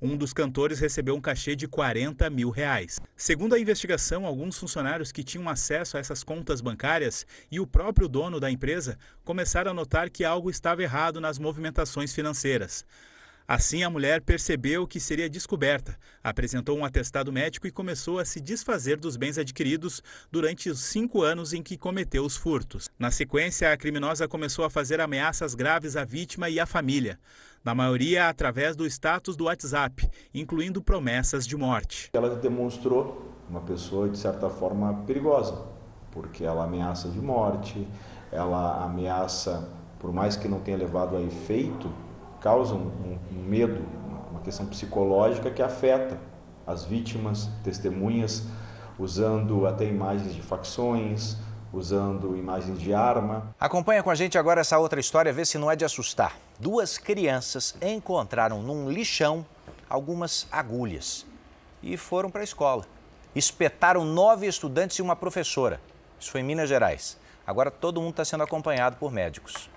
Um 0.00 0.16
dos 0.16 0.32
cantores 0.32 0.78
recebeu 0.78 1.16
um 1.16 1.20
cachê 1.20 1.56
de 1.56 1.66
40 1.66 2.30
mil 2.30 2.50
reais. 2.50 3.00
Segundo 3.16 3.56
a 3.56 3.58
investigação, 3.58 4.24
alguns 4.24 4.56
funcionários 4.56 5.10
que 5.10 5.24
tinham 5.24 5.48
acesso 5.48 5.96
a 5.96 6.00
essas 6.00 6.22
contas 6.22 6.60
bancárias 6.60 7.26
e 7.50 7.58
o 7.58 7.66
próprio 7.66 8.06
dono 8.06 8.38
da 8.38 8.48
empresa 8.48 8.96
começaram 9.24 9.72
a 9.72 9.74
notar 9.74 10.08
que 10.08 10.24
algo 10.24 10.50
estava 10.50 10.84
errado 10.84 11.20
nas 11.20 11.36
movimentações 11.36 12.14
financeiras. 12.14 12.86
Assim, 13.50 13.82
a 13.82 13.88
mulher 13.88 14.20
percebeu 14.20 14.86
que 14.86 15.00
seria 15.00 15.28
descoberta, 15.28 15.98
apresentou 16.22 16.76
um 16.78 16.84
atestado 16.84 17.32
médico 17.32 17.66
e 17.66 17.72
começou 17.72 18.18
a 18.18 18.24
se 18.24 18.42
desfazer 18.42 18.98
dos 18.98 19.16
bens 19.16 19.38
adquiridos 19.38 20.02
durante 20.30 20.68
os 20.68 20.80
cinco 20.80 21.22
anos 21.22 21.54
em 21.54 21.62
que 21.62 21.78
cometeu 21.78 22.24
os 22.24 22.36
furtos. 22.36 22.90
Na 22.98 23.10
sequência, 23.10 23.72
a 23.72 23.76
criminosa 23.76 24.28
começou 24.28 24.66
a 24.66 24.70
fazer 24.70 25.00
ameaças 25.00 25.54
graves 25.54 25.96
à 25.96 26.04
vítima 26.04 26.50
e 26.50 26.60
à 26.60 26.66
família, 26.66 27.18
na 27.64 27.74
maioria 27.74 28.28
através 28.28 28.76
do 28.76 28.86
status 28.86 29.36
do 29.36 29.44
WhatsApp, 29.44 30.08
incluindo 30.34 30.82
promessas 30.82 31.46
de 31.46 31.56
morte. 31.56 32.10
Ela 32.12 32.36
demonstrou 32.36 33.26
uma 33.48 33.60
pessoa, 33.60 34.08
de 34.08 34.18
certa 34.18 34.48
forma, 34.48 35.02
perigosa, 35.06 35.66
porque 36.10 36.44
ela 36.44 36.64
ameaça 36.64 37.08
de 37.08 37.20
morte, 37.20 37.86
ela 38.30 38.84
ameaça, 38.84 39.68
por 39.98 40.12
mais 40.12 40.36
que 40.36 40.48
não 40.48 40.60
tenha 40.60 40.76
levado 40.76 41.16
a 41.16 41.20
efeito, 41.20 41.90
causa 42.40 42.74
um, 42.74 43.18
um 43.32 43.42
medo, 43.42 43.82
uma 44.30 44.40
questão 44.40 44.66
psicológica 44.66 45.50
que 45.50 45.62
afeta 45.62 46.18
as 46.66 46.84
vítimas, 46.84 47.48
testemunhas, 47.64 48.44
usando 48.98 49.66
até 49.66 49.86
imagens 49.86 50.34
de 50.34 50.42
facções, 50.42 51.36
usando 51.72 52.36
imagens 52.36 52.78
de 52.78 52.92
arma. 52.92 53.54
Acompanha 53.58 54.02
com 54.02 54.10
a 54.10 54.14
gente 54.14 54.36
agora 54.36 54.60
essa 54.60 54.78
outra 54.78 55.00
história, 55.00 55.32
vê 55.32 55.44
se 55.44 55.56
não 55.56 55.70
é 55.70 55.76
de 55.76 55.84
assustar. 55.84 56.34
Duas 56.58 56.98
crianças 56.98 57.76
encontraram 57.80 58.60
num 58.60 58.90
lixão 58.90 59.46
algumas 59.88 60.48
agulhas 60.50 61.24
e 61.80 61.96
foram 61.96 62.30
para 62.30 62.40
a 62.40 62.44
escola. 62.44 62.84
Espetaram 63.32 64.04
nove 64.04 64.48
estudantes 64.48 64.98
e 64.98 65.02
uma 65.02 65.14
professora. 65.14 65.80
Isso 66.18 66.32
foi 66.32 66.40
em 66.40 66.44
Minas 66.44 66.68
Gerais. 66.68 67.16
Agora 67.46 67.70
todo 67.70 68.00
mundo 68.00 68.10
está 68.10 68.24
sendo 68.24 68.42
acompanhado 68.42 68.96
por 68.96 69.12
médicos. 69.12 69.70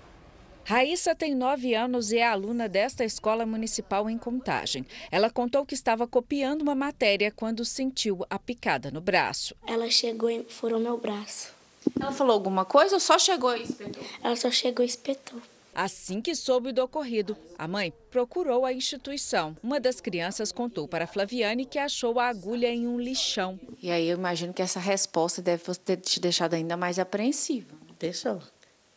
Raíssa 0.64 1.14
tem 1.14 1.36
nove 1.36 1.72
anos 1.72 2.10
e 2.10 2.18
é 2.18 2.26
aluna 2.26 2.68
desta 2.68 3.04
escola 3.04 3.46
municipal 3.46 4.10
em 4.10 4.18
Contagem. 4.18 4.84
Ela 5.08 5.30
contou 5.30 5.64
que 5.64 5.74
estava 5.74 6.04
copiando 6.04 6.62
uma 6.62 6.74
matéria 6.74 7.30
quando 7.30 7.64
sentiu 7.64 8.26
a 8.28 8.40
picada 8.40 8.90
no 8.90 9.00
braço. 9.00 9.54
Ela 9.68 9.88
chegou 9.88 10.28
e 10.28 10.42
furou 10.48 10.80
meu 10.80 10.98
braço. 10.98 11.52
Ela 12.00 12.10
falou 12.10 12.34
alguma 12.34 12.64
coisa 12.64 12.94
ou 12.94 13.00
só 13.00 13.18
chegou 13.18 13.56
e 13.56 13.62
espetou? 13.62 14.02
Ela 14.22 14.34
só 14.34 14.50
chegou 14.50 14.84
e 14.84 14.88
espetou. 14.88 15.40
Assim 15.74 16.20
que 16.20 16.34
soube 16.34 16.70
do 16.70 16.82
ocorrido, 16.82 17.36
a 17.58 17.66
mãe 17.66 17.92
procurou 18.10 18.66
a 18.66 18.72
instituição. 18.72 19.56
Uma 19.62 19.80
das 19.80 20.00
crianças 20.00 20.52
contou 20.52 20.86
para 20.86 21.06
Flaviane 21.06 21.64
que 21.64 21.78
achou 21.78 22.20
a 22.20 22.28
agulha 22.28 22.68
em 22.68 22.86
um 22.86 23.00
lixão. 23.00 23.58
E 23.82 23.90
aí 23.90 24.06
eu 24.06 24.18
imagino 24.18 24.52
que 24.52 24.60
essa 24.60 24.78
resposta 24.78 25.40
deve 25.40 25.62
ter 25.76 25.96
te 25.96 26.20
deixado 26.20 26.54
ainda 26.54 26.76
mais 26.76 26.98
apreensiva. 26.98 27.74
Deixou. 27.98 28.40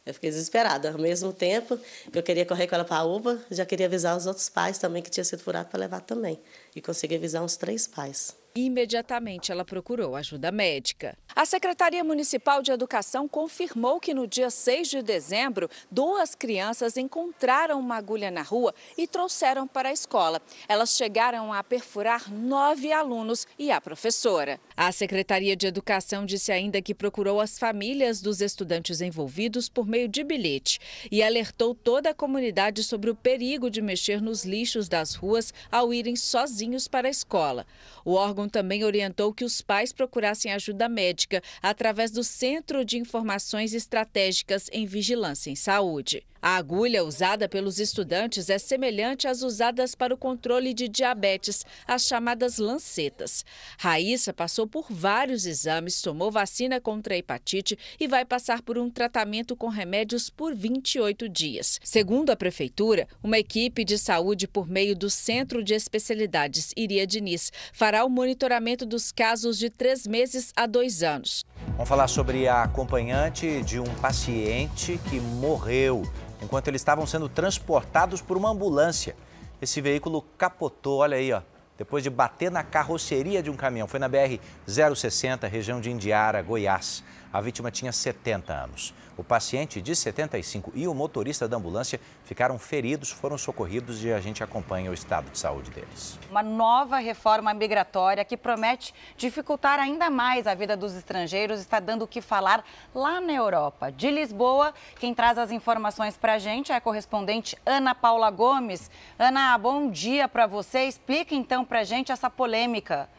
Eu 0.05 0.13
fiquei 0.13 0.29
desesperada. 0.29 0.91
Ao 0.91 0.99
mesmo 0.99 1.31
tempo 1.31 1.79
que 2.11 2.19
eu 2.19 2.23
queria 2.23 2.45
correr 2.45 2.67
com 2.67 2.75
ela 2.75 2.85
para 2.85 2.97
a 2.97 3.05
UBA, 3.05 3.41
já 3.49 3.65
queria 3.65 3.87
avisar 3.87 4.15
os 4.15 4.27
outros 4.27 4.49
pais 4.49 4.77
também 4.77 5.01
que 5.01 5.09
tinha 5.09 5.23
sido 5.23 5.39
furado 5.39 5.69
para 5.69 5.79
levar 5.79 6.01
também. 6.01 6.39
E 6.75 6.81
consegui 6.81 7.15
avisar 7.15 7.41
uns 7.41 7.55
três 7.55 7.87
pais. 7.87 8.35
Imediatamente 8.57 9.51
ela 9.51 9.65
procurou 9.65 10.15
ajuda 10.15 10.49
médica. 10.49 11.17
A 11.35 11.45
Secretaria 11.45 12.01
Municipal 12.05 12.61
de 12.61 12.71
Educação 12.71 13.27
confirmou 13.27 13.99
que 13.99 14.13
no 14.13 14.25
dia 14.25 14.49
6 14.49 14.87
de 14.87 15.01
dezembro, 15.01 15.69
duas 15.91 16.33
crianças 16.33 16.95
encontraram 16.95 17.77
uma 17.77 17.97
agulha 17.97 18.31
na 18.31 18.41
rua 18.41 18.73
e 18.97 19.05
trouxeram 19.05 19.67
para 19.67 19.89
a 19.89 19.91
escola. 19.91 20.41
Elas 20.69 20.95
chegaram 20.95 21.51
a 21.51 21.61
perfurar 21.61 22.31
nove 22.31 22.93
alunos 22.93 23.45
e 23.59 23.69
a 23.69 23.81
professora. 23.81 24.57
A 24.77 24.89
Secretaria 24.93 25.57
de 25.57 25.67
Educação 25.67 26.25
disse 26.25 26.53
ainda 26.53 26.81
que 26.81 26.95
procurou 26.95 27.41
as 27.41 27.59
famílias 27.59 28.21
dos 28.21 28.39
estudantes 28.39 29.01
envolvidos 29.01 29.67
por 29.67 29.85
meio 29.85 30.07
de 30.07 30.23
bilhete 30.23 30.79
e 31.11 31.21
alertou 31.21 31.75
toda 31.75 32.11
a 32.11 32.13
comunidade 32.13 32.85
sobre 32.85 33.09
o 33.09 33.15
perigo 33.15 33.69
de 33.69 33.81
mexer 33.81 34.21
nos 34.21 34.45
lixos 34.45 34.87
das 34.87 35.13
ruas 35.13 35.53
ao 35.69 35.93
irem 35.93 36.15
sozinhos 36.15 36.87
para 36.87 37.09
a 37.09 37.11
escola. 37.11 37.67
O 38.05 38.13
órgão 38.13 38.44
órgão 38.45 38.49
também 38.49 38.83
orientou 38.83 39.33
que 39.33 39.43
os 39.43 39.61
pais 39.61 39.91
procurassem 39.91 40.51
ajuda 40.51 40.87
médica 40.87 41.41
através 41.61 42.11
do 42.11 42.23
Centro 42.23 42.85
de 42.85 42.97
Informações 42.97 43.73
Estratégicas 43.73 44.69
em 44.71 44.85
Vigilância 44.85 45.49
em 45.49 45.55
Saúde. 45.55 46.23
A 46.47 46.57
agulha 46.57 47.03
usada 47.03 47.49
pelos 47.49 47.79
estudantes 47.79 48.51
é 48.51 48.59
semelhante 48.59 49.27
às 49.27 49.41
usadas 49.41 49.95
para 49.95 50.13
o 50.13 50.17
controle 50.17 50.75
de 50.75 50.87
diabetes, 50.87 51.65
as 51.87 52.05
chamadas 52.05 52.59
lancetas. 52.59 53.43
Raíssa 53.79 54.31
passou 54.31 54.67
por 54.67 54.85
vários 54.87 55.47
exames, 55.47 56.03
tomou 56.03 56.29
vacina 56.29 56.79
contra 56.79 57.15
a 57.15 57.17
hepatite 57.17 57.75
e 57.99 58.07
vai 58.07 58.23
passar 58.23 58.61
por 58.61 58.77
um 58.77 58.91
tratamento 58.91 59.55
com 59.55 59.69
remédios 59.69 60.29
por 60.29 60.53
28 60.53 61.27
dias. 61.27 61.79
Segundo 61.83 62.29
a 62.29 62.35
prefeitura, 62.35 63.07
uma 63.23 63.39
equipe 63.39 63.83
de 63.83 63.97
saúde 63.97 64.47
por 64.47 64.67
meio 64.67 64.95
do 64.95 65.09
Centro 65.09 65.63
de 65.63 65.73
Especialidades 65.73 66.73
Iria 66.77 67.07
Diniz 67.07 67.51
fará 67.73 68.05
o 68.05 68.09
monitoramento 68.09 68.85
dos 68.85 69.11
casos 69.11 69.57
de 69.57 69.71
três 69.71 70.05
meses 70.05 70.53
a 70.55 70.67
dois 70.67 71.01
anos. 71.01 71.43
Vamos 71.71 71.89
falar 71.89 72.07
sobre 72.07 72.47
a 72.47 72.61
acompanhante 72.61 73.63
de 73.63 73.79
um 73.79 73.95
paciente 73.95 74.99
que 75.09 75.19
morreu 75.19 76.03
enquanto 76.45 76.67
eles 76.67 76.81
estavam 76.81 77.05
sendo 77.05 77.27
transportados 77.27 78.21
por 78.21 78.37
uma 78.37 78.49
ambulância. 78.49 79.15
Esse 79.61 79.81
veículo 79.81 80.23
capotou, 80.37 80.99
olha 80.99 81.17
aí, 81.17 81.33
ó, 81.33 81.41
depois 81.77 82.03
de 82.03 82.09
bater 82.09 82.51
na 82.51 82.63
carroceria 82.63 83.41
de 83.41 83.49
um 83.49 83.55
caminhão. 83.55 83.87
Foi 83.87 83.99
na 83.99 84.07
BR 84.07 84.39
060, 84.67 85.47
região 85.47 85.81
de 85.81 85.91
Indiara, 85.91 86.41
Goiás. 86.41 87.03
A 87.33 87.41
vítima 87.41 87.71
tinha 87.71 87.91
70 87.91 88.53
anos. 88.53 88.93
O 89.17 89.23
paciente 89.23 89.81
de 89.81 89.95
75 89.95 90.71
e 90.75 90.87
o 90.87 90.93
motorista 90.93 91.47
da 91.47 91.55
ambulância 91.55 91.99
ficaram 92.25 92.59
feridos, 92.59 93.11
foram 93.11 93.37
socorridos 93.37 94.03
e 94.03 94.11
a 94.11 94.19
gente 94.19 94.43
acompanha 94.43 94.91
o 94.91 94.93
estado 94.93 95.31
de 95.31 95.39
saúde 95.39 95.71
deles. 95.71 96.19
Uma 96.29 96.43
nova 96.43 96.97
reforma 96.97 97.53
migratória 97.53 98.25
que 98.25 98.35
promete 98.35 98.93
dificultar 99.15 99.79
ainda 99.79 100.09
mais 100.09 100.47
a 100.47 100.53
vida 100.53 100.75
dos 100.75 100.93
estrangeiros 100.95 101.59
está 101.59 101.79
dando 101.79 102.03
o 102.03 102.07
que 102.07 102.21
falar 102.21 102.65
lá 102.93 103.21
na 103.21 103.31
Europa. 103.31 103.91
De 103.91 104.11
Lisboa, 104.11 104.73
quem 104.99 105.13
traz 105.13 105.37
as 105.37 105.51
informações 105.51 106.17
para 106.17 106.33
a 106.33 106.39
gente 106.39 106.71
é 106.71 106.75
a 106.75 106.81
correspondente 106.81 107.57
Ana 107.65 107.95
Paula 107.95 108.29
Gomes. 108.29 108.91
Ana, 109.17 109.57
bom 109.57 109.89
dia 109.89 110.27
para 110.27 110.45
você. 110.45 110.85
Explica 110.85 111.33
então 111.33 111.63
para 111.63 111.79
a 111.79 111.83
gente 111.83 112.11
essa 112.11 112.29
polêmica. 112.29 113.09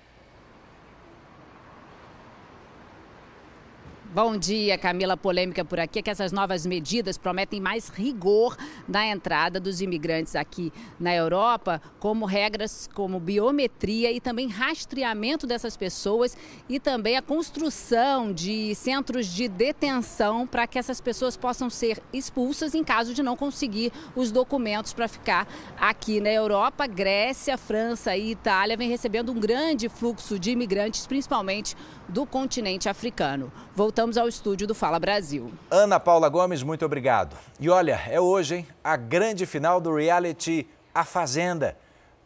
Bom 4.17 4.39
dia, 4.39 4.79
Camila. 4.79 5.15
Polêmica 5.15 5.63
por 5.63 5.79
aqui 5.79 5.99
é 5.99 6.03
que 6.03 6.09
essas 6.09 6.33
novas 6.33 6.65
medidas 6.65 7.19
prometem 7.19 7.61
mais 7.61 7.91
rigor 7.91 8.57
na 8.89 9.07
entrada 9.07 9.61
dos 9.61 9.83
imigrantes 9.83 10.35
aqui 10.35 10.73
na 10.99 11.15
Europa, 11.15 11.83
como 12.01 12.25
regras 12.25 12.89
como 12.95 13.21
biometria 13.21 14.11
e 14.11 14.19
também 14.19 14.49
rastreamento 14.49 15.47
dessas 15.47 15.77
pessoas 15.77 16.35
e 16.67 16.81
também 16.81 17.19
a 17.19 17.21
construção 17.21 18.33
de 18.33 18.75
centros 18.75 19.27
de 19.27 19.49
detenção 19.49 20.47
para 20.47 20.67
que 20.67 20.79
essas 20.79 20.99
pessoas 20.99 21.37
possam 21.37 21.69
ser 21.69 22.03
expulsas 22.11 22.75
em 22.75 22.83
caso 22.83 23.13
de 23.13 23.23
não 23.23 23.37
conseguir 23.37 23.93
os 24.15 24.33
documentos 24.33 24.95
para 24.95 25.09
ficar 25.09 25.47
aqui 25.79 26.23
na 26.23 26.31
Europa. 26.31 26.87
Grécia, 26.87 27.59
França 27.59 28.17
e 28.17 28.31
Itália 28.31 28.79
vêm 28.79 28.89
recebendo 28.89 29.31
um 29.31 29.39
grande 29.39 29.91
fluxo 29.91 30.39
de 30.39 30.53
imigrantes, 30.53 31.07
principalmente 31.07 31.77
do 32.09 32.25
continente 32.25 32.89
africano. 32.89 33.53
Voltamos 33.75 34.17
ao 34.17 34.29
estúdio 34.29 34.67
do 34.67 34.75
Fala 34.75 34.99
Brasil. 34.99 35.53
Ana 35.71 35.99
Paula 35.99 36.29
Gomes, 36.29 36.63
muito 36.63 36.85
obrigado. 36.85 37.37
E 37.59 37.69
olha, 37.69 38.01
é 38.09 38.21
hoje, 38.21 38.57
hein, 38.57 38.69
a 38.83 38.97
grande 38.97 39.47
final 39.47 39.81
do 39.81 39.95
reality 39.95 40.67
A 40.95 41.05
Fazenda. 41.05 41.77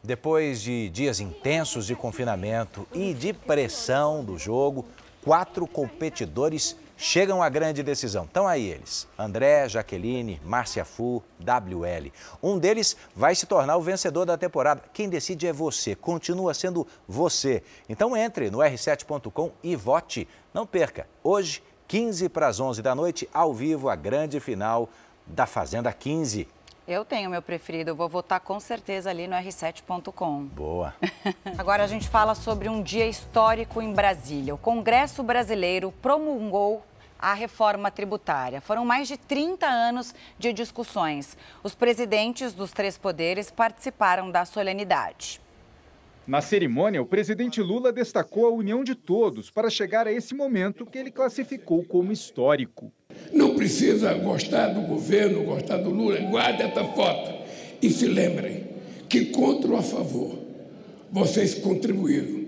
Depois 0.03 0.63
de 0.63 0.89
dias 0.89 1.21
intensos 1.21 1.87
de 1.87 1.95
confinamento 1.95 2.87
e 2.93 3.13
de 3.13 3.33
pressão 3.33 4.25
do 4.25 4.39
jogo, 4.39 4.87
quatro 5.23 5.67
competidores 5.67 6.77
chegam 7.01 7.43
à 7.43 7.49
grande 7.49 7.83
decisão. 7.83 8.25
Estão 8.25 8.47
aí 8.47 8.69
eles: 8.69 9.09
André, 9.19 9.69
Jaqueline, 9.69 10.41
Márcia 10.45 10.85
Fu, 10.85 11.23
WL. 11.41 12.13
Um 12.43 12.59
deles 12.59 12.97
vai 13.17 13.35
se 13.35 13.47
tornar 13.47 13.77
o 13.79 13.83
vencedor 13.83 14.27
da 14.27 14.37
temporada. 14.37 14.83
Quem 14.93 15.09
decide 15.09 15.47
é 15.47 15.53
você, 15.53 15.97
continua 15.97 16.53
sendo 16.53 16.87
você. 17.09 17.63
Então 17.89 18.17
entre 18.17 18.51
no 18.51 18.59
r7.com 18.59 19.51
e 19.63 19.75
vote. 19.75 20.29
Não 20.53 20.67
perca, 20.67 21.09
hoje, 21.25 21.63
15 21.89 22.29
para 22.29 22.49
as 22.49 22.61
11 22.61 22.83
da 22.83 22.95
noite, 22.95 23.29
ao 23.33 23.55
vivo, 23.55 23.89
a 23.89 23.97
grande 23.97 24.39
final 24.39 24.89
da 25.27 25.47
Fazenda 25.47 25.93
15. 25.93 26.47
Eu 26.87 27.05
tenho 27.05 27.31
meu 27.31 27.41
preferido, 27.41 27.91
eu 27.91 27.95
vou 27.95 28.09
votar 28.09 28.41
com 28.41 28.59
certeza 28.59 29.11
ali 29.11 29.29
no 29.29 29.37
r7.com. 29.37 30.47
Boa. 30.47 30.93
Agora 31.57 31.85
a 31.85 31.87
gente 31.87 32.09
fala 32.09 32.35
sobre 32.35 32.69
um 32.69 32.83
dia 32.83 33.07
histórico 33.07 33.81
em 33.81 33.93
Brasília. 33.93 34.53
O 34.53 34.59
Congresso 34.59 35.23
Brasileiro 35.23 35.93
promulgou 36.03 36.83
a 37.21 37.35
reforma 37.35 37.91
tributária. 37.91 38.61
Foram 38.61 38.85
mais 38.85 39.07
de 39.07 39.17
30 39.17 39.67
anos 39.67 40.15
de 40.39 40.53
discussões. 40.53 41.37
Os 41.63 41.75
presidentes 41.75 42.53
dos 42.53 42.73
três 42.73 42.97
poderes 42.97 43.51
participaram 43.51 44.31
da 44.31 44.45
solenidade. 44.45 45.41
Na 46.27 46.41
cerimônia, 46.41 47.03
o 47.03 47.07
presidente 47.07 47.61
Lula 47.61 47.93
destacou 47.93 48.47
a 48.47 48.51
união 48.51 48.85
de 48.85 48.95
todos 48.95 49.51
para 49.51 49.69
chegar 49.69 50.07
a 50.07 50.13
esse 50.13 50.35
momento 50.35 50.87
que 50.87 50.99
ele 50.99 51.11
classificou 51.11 51.83
como 51.85 52.13
histórico. 52.13 52.93
Não 53.33 53.55
precisa 53.57 54.15
gostar 54.15 54.69
do 54.69 54.83
governo, 54.83 55.45
gostar 55.45 55.79
do 55.79 55.91
Lula, 55.91 56.21
guarde 56.21 56.63
essa 56.63 56.85
foto 56.85 57.33
e 57.83 57.91
se 57.91 58.07
lembrem 58.07 58.69
que, 59.09 59.27
contra 59.27 59.73
ou 59.73 59.77
a 59.77 59.83
favor, 59.83 60.39
vocês 61.11 61.55
contribuíram 61.55 62.41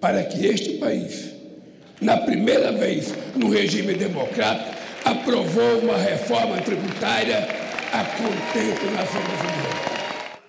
para 0.00 0.22
que 0.22 0.46
este 0.46 0.74
país 0.74 1.35
na 2.00 2.16
primeira 2.18 2.72
vez 2.72 3.14
no 3.34 3.50
regime 3.50 3.94
democrático, 3.94 4.76
aprovou 5.04 5.78
uma 5.78 5.96
reforma 5.96 6.60
tributária 6.60 7.38
a 7.92 8.04
contento 8.04 8.84
nação 8.92 9.22
brasileira. 9.22 9.96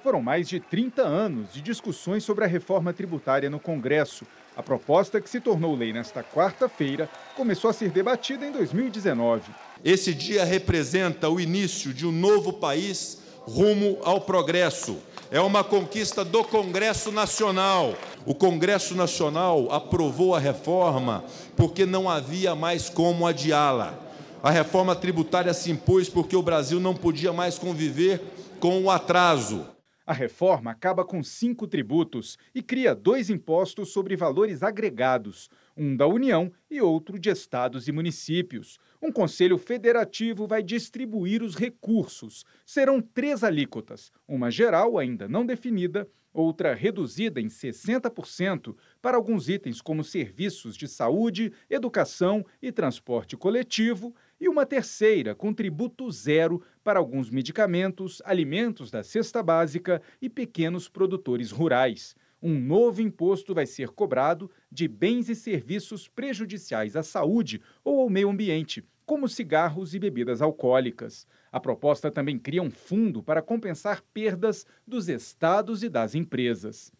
Foram 0.03 0.21
mais 0.21 0.47
de 0.47 0.59
30 0.59 1.01
anos 1.01 1.53
de 1.53 1.61
discussões 1.61 2.23
sobre 2.23 2.45
a 2.45 2.47
reforma 2.47 2.93
tributária 2.93 3.49
no 3.49 3.59
Congresso. 3.59 4.25
A 4.55 4.63
proposta, 4.63 5.19
que 5.19 5.29
se 5.29 5.39
tornou 5.39 5.75
lei 5.75 5.93
nesta 5.93 6.23
quarta-feira, 6.23 7.09
começou 7.35 7.69
a 7.69 7.73
ser 7.73 7.89
debatida 7.89 8.45
em 8.45 8.51
2019. 8.51 9.51
Esse 9.83 10.13
dia 10.13 10.43
representa 10.43 11.29
o 11.29 11.39
início 11.39 11.93
de 11.93 12.05
um 12.05 12.11
novo 12.11 12.53
país 12.53 13.19
rumo 13.41 13.99
ao 14.03 14.21
progresso. 14.21 14.97
É 15.29 15.41
uma 15.41 15.61
conquista 15.61 16.23
do 16.23 16.41
Congresso 16.41 17.11
Nacional. 17.11 17.95
O 18.25 18.33
Congresso 18.33 18.95
Nacional 18.95 19.69
aprovou 19.73 20.33
a 20.33 20.39
reforma 20.39 21.25
porque 21.57 21.85
não 21.85 22.09
havia 22.09 22.55
mais 22.55 22.87
como 22.87 23.27
adiá-la. 23.27 23.99
A 24.41 24.49
reforma 24.49 24.95
tributária 24.95 25.53
se 25.53 25.69
impôs 25.69 26.07
porque 26.07 26.33
o 26.33 26.41
Brasil 26.41 26.79
não 26.79 26.95
podia 26.95 27.33
mais 27.33 27.59
conviver 27.59 28.21
com 28.61 28.81
o 28.83 28.89
atraso. 28.89 29.67
A 30.05 30.13
reforma 30.13 30.71
acaba 30.71 31.03
com 31.03 31.21
cinco 31.21 31.67
tributos 31.67 32.37
e 32.55 32.61
cria 32.61 32.95
dois 32.95 33.29
impostos 33.29 33.91
sobre 33.91 34.15
valores 34.15 34.63
agregados, 34.63 35.49
um 35.75 35.93
da 35.93 36.07
União 36.07 36.49
e 36.71 36.79
outro 36.79 37.19
de 37.19 37.29
estados 37.29 37.89
e 37.89 37.91
municípios. 37.91 38.79
Um 39.01 39.11
conselho 39.11 39.57
federativo 39.57 40.47
vai 40.47 40.63
distribuir 40.63 41.43
os 41.43 41.55
recursos. 41.55 42.43
Serão 42.65 42.99
três 43.01 43.43
alíquotas, 43.43 44.11
uma 44.27 44.49
geral 44.49 44.97
ainda 44.97 45.27
não 45.27 45.45
definida 45.45 46.07
outra 46.33 46.73
reduzida 46.73 47.41
em 47.41 47.47
60% 47.47 48.75
para 49.01 49.17
alguns 49.17 49.49
itens 49.49 49.81
como 49.81 50.03
serviços 50.03 50.75
de 50.75 50.87
saúde, 50.87 51.51
educação 51.69 52.45
e 52.61 52.71
transporte 52.71 53.35
coletivo, 53.35 54.13
e 54.39 54.47
uma 54.47 54.65
terceira 54.65 55.33
com 55.33 55.51
tributo 55.51 56.11
zero 56.11 56.61
para 56.83 56.99
alguns 56.99 57.31
medicamentos, 57.31 58.21
alimentos 58.23 58.91
da 58.91 59.03
cesta 59.03 59.41
básica 59.41 60.01
e 60.21 60.29
pequenos 60.29 60.87
produtores 60.87 61.49
rurais. 61.49 62.15
Um 62.41 62.59
novo 62.59 63.01
imposto 63.01 63.53
vai 63.53 63.65
ser 63.65 63.89
cobrado 63.89 64.49
de 64.71 64.87
bens 64.87 65.27
e 65.27 65.35
serviços 65.35 66.07
prejudiciais 66.07 66.95
à 66.95 67.01
saúde 67.01 67.61
ou 67.83 68.01
ao 68.01 68.09
meio 68.09 68.29
ambiente, 68.29 68.83
como 69.05 69.27
cigarros 69.27 69.95
e 69.95 69.99
bebidas 69.99 70.41
alcoólicas. 70.41 71.25
A 71.51 71.59
proposta 71.59 72.11
também 72.11 72.37
cria 72.37 72.61
um 72.61 72.69
fundo 72.69 73.23
para 73.23 73.41
compensar 73.41 74.03
perdas 74.13 74.67
dos 74.85 75.09
estados 75.09 75.81
e 75.81 75.89
das 75.89 76.13
empresas. 76.13 76.91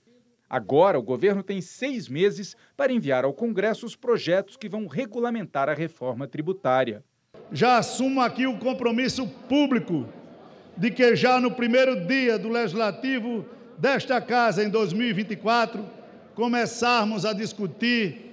Agora, 0.50 0.98
o 0.98 1.04
governo 1.04 1.44
tem 1.44 1.60
seis 1.60 2.08
meses 2.08 2.56
para 2.76 2.94
enviar 2.94 3.26
ao 3.26 3.34
Congresso 3.34 3.86
os 3.86 3.96
projetos 3.96 4.56
que 4.56 4.70
vão 4.70 4.88
regulamentar 4.88 5.68
a 5.70 5.74
reforma 5.74 6.28
tributária. 6.28 7.04
Já 7.52 7.78
assumo 7.78 8.22
aqui 8.22 8.48
o 8.48 8.58
compromisso 8.58 9.28
público 9.50 10.08
de 10.78 10.90
que 10.90 11.16
já 11.16 11.40
no 11.40 11.52
primeiro 11.52 12.08
dia 12.08 12.40
do 12.40 12.50
legislativo 12.50 13.46
desta 13.78 14.20
casa, 14.20 14.64
em 14.64 14.70
2024, 14.70 15.86
começarmos 16.34 17.26
a 17.26 17.34
discutir 17.34 18.26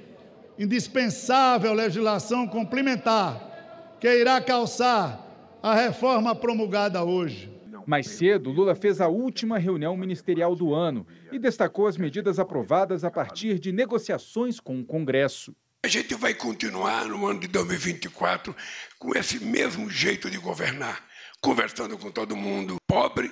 indispensável 0.58 1.72
legislação 1.72 2.46
complementar 2.46 3.96
que 4.00 4.08
irá 4.08 4.40
calçar 4.40 5.20
a 5.62 5.74
reforma 5.74 6.34
promulgada 6.34 7.02
hoje. 7.02 7.52
Mais 7.86 8.06
cedo, 8.08 8.50
Lula 8.50 8.74
fez 8.74 9.00
a 9.00 9.08
última 9.08 9.58
reunião 9.58 9.96
ministerial 9.96 10.54
do 10.54 10.72
ano 10.72 11.06
e 11.30 11.38
destacou 11.38 11.86
as 11.86 11.98
medidas 11.98 12.38
aprovadas 12.38 13.04
a 13.04 13.10
partir 13.10 13.58
de 13.58 13.72
negociações 13.72 14.58
com 14.58 14.80
o 14.80 14.84
Congresso. 14.84 15.54
A 15.82 15.88
gente 15.88 16.14
vai 16.14 16.32
continuar 16.32 17.06
no 17.06 17.26
ano 17.26 17.40
de 17.40 17.48
2024 17.48 18.56
com 18.98 19.14
esse 19.14 19.44
mesmo 19.44 19.90
jeito 19.90 20.30
de 20.30 20.38
governar, 20.38 21.04
conversando 21.42 21.98
com 21.98 22.10
todo 22.10 22.34
mundo, 22.34 22.76
pobre 22.86 23.30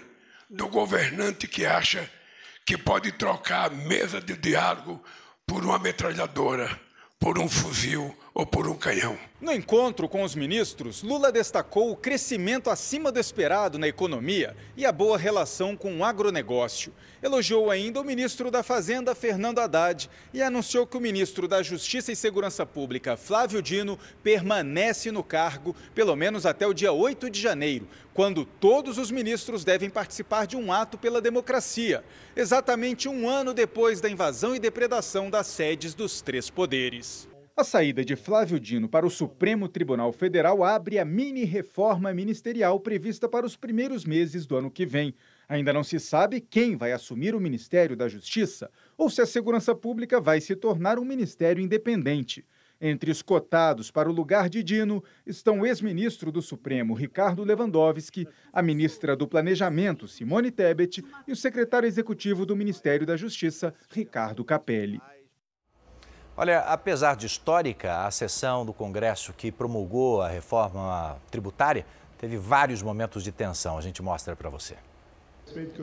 do 0.52 0.68
governante 0.68 1.48
que 1.48 1.64
acha 1.64 2.08
que 2.64 2.76
pode 2.76 3.10
trocar 3.12 3.66
a 3.66 3.74
mesa 3.74 4.20
de 4.20 4.36
diálogo 4.36 5.02
por 5.46 5.64
uma 5.64 5.78
metralhadora, 5.78 6.78
por 7.18 7.38
um 7.38 7.48
fuzil 7.48 8.14
ou 8.34 8.46
por 8.46 8.66
um 8.66 8.74
canhão. 8.74 9.18
No 9.40 9.52
encontro 9.52 10.08
com 10.08 10.22
os 10.22 10.34
ministros, 10.34 11.02
Lula 11.02 11.32
destacou 11.32 11.90
o 11.90 11.96
crescimento 11.96 12.70
acima 12.70 13.10
do 13.10 13.18
esperado 13.18 13.78
na 13.78 13.88
economia 13.88 14.56
e 14.76 14.86
a 14.86 14.92
boa 14.92 15.18
relação 15.18 15.76
com 15.76 15.98
o 15.98 16.04
agronegócio. 16.04 16.94
Elogiou 17.20 17.70
ainda 17.70 18.00
o 18.00 18.04
ministro 18.04 18.50
da 18.50 18.62
Fazenda, 18.62 19.14
Fernando 19.14 19.58
Haddad, 19.58 20.08
e 20.32 20.40
anunciou 20.40 20.86
que 20.86 20.96
o 20.96 21.00
ministro 21.00 21.46
da 21.46 21.62
Justiça 21.62 22.12
e 22.12 22.16
Segurança 22.16 22.64
Pública, 22.64 23.16
Flávio 23.16 23.60
Dino, 23.60 23.98
permanece 24.22 25.10
no 25.10 25.24
cargo 25.24 25.74
pelo 25.94 26.14
menos 26.16 26.46
até 26.46 26.66
o 26.66 26.72
dia 26.72 26.92
8 26.92 27.28
de 27.28 27.40
janeiro, 27.40 27.88
quando 28.14 28.44
todos 28.44 28.96
os 28.96 29.10
ministros 29.10 29.64
devem 29.64 29.90
participar 29.90 30.46
de 30.46 30.56
um 30.56 30.72
ato 30.72 30.96
pela 30.96 31.20
democracia, 31.20 32.04
exatamente 32.36 33.08
um 33.08 33.28
ano 33.28 33.52
depois 33.52 34.00
da 34.00 34.08
invasão 34.08 34.54
e 34.54 34.60
depredação 34.60 35.28
das 35.28 35.48
sedes 35.48 35.94
dos 35.94 36.22
três 36.22 36.48
poderes. 36.48 37.31
A 37.54 37.62
saída 37.64 38.02
de 38.02 38.16
Flávio 38.16 38.58
Dino 38.58 38.88
para 38.88 39.06
o 39.06 39.10
Supremo 39.10 39.68
Tribunal 39.68 40.10
Federal 40.10 40.64
abre 40.64 40.98
a 40.98 41.04
mini 41.04 41.44
reforma 41.44 42.12
ministerial 42.14 42.80
prevista 42.80 43.28
para 43.28 43.44
os 43.44 43.56
primeiros 43.56 44.06
meses 44.06 44.46
do 44.46 44.56
ano 44.56 44.70
que 44.70 44.86
vem. 44.86 45.14
Ainda 45.46 45.70
não 45.70 45.84
se 45.84 46.00
sabe 46.00 46.40
quem 46.40 46.76
vai 46.76 46.92
assumir 46.92 47.34
o 47.34 47.40
Ministério 47.40 47.94
da 47.94 48.08
Justiça 48.08 48.70
ou 48.96 49.10
se 49.10 49.20
a 49.20 49.26
Segurança 49.26 49.74
Pública 49.74 50.18
vai 50.18 50.40
se 50.40 50.56
tornar 50.56 50.98
um 50.98 51.04
ministério 51.04 51.62
independente. 51.62 52.42
Entre 52.80 53.10
os 53.10 53.20
cotados 53.20 53.90
para 53.90 54.08
o 54.08 54.12
lugar 54.12 54.48
de 54.48 54.62
Dino 54.62 55.04
estão 55.26 55.60
o 55.60 55.66
ex-ministro 55.66 56.32
do 56.32 56.40
Supremo, 56.40 56.94
Ricardo 56.94 57.44
Lewandowski, 57.44 58.26
a 58.50 58.62
ministra 58.62 59.14
do 59.14 59.28
Planejamento, 59.28 60.08
Simone 60.08 60.50
Tebet, 60.50 61.04
e 61.28 61.32
o 61.32 61.36
secretário 61.36 61.86
executivo 61.86 62.46
do 62.46 62.56
Ministério 62.56 63.06
da 63.06 63.16
Justiça, 63.16 63.74
Ricardo 63.90 64.42
Capelli. 64.42 65.00
Olha, 66.36 66.60
apesar 66.60 67.14
de 67.14 67.26
histórica, 67.26 68.06
a 68.06 68.10
sessão 68.10 68.64
do 68.64 68.72
Congresso 68.72 69.34
que 69.34 69.52
promulgou 69.52 70.22
a 70.22 70.28
reforma 70.28 71.16
tributária 71.30 71.84
teve 72.18 72.38
vários 72.38 72.82
momentos 72.82 73.22
de 73.22 73.30
tensão. 73.30 73.76
A 73.76 73.82
gente 73.82 74.02
mostra 74.02 74.34
para 74.34 74.48
você. 74.48 74.76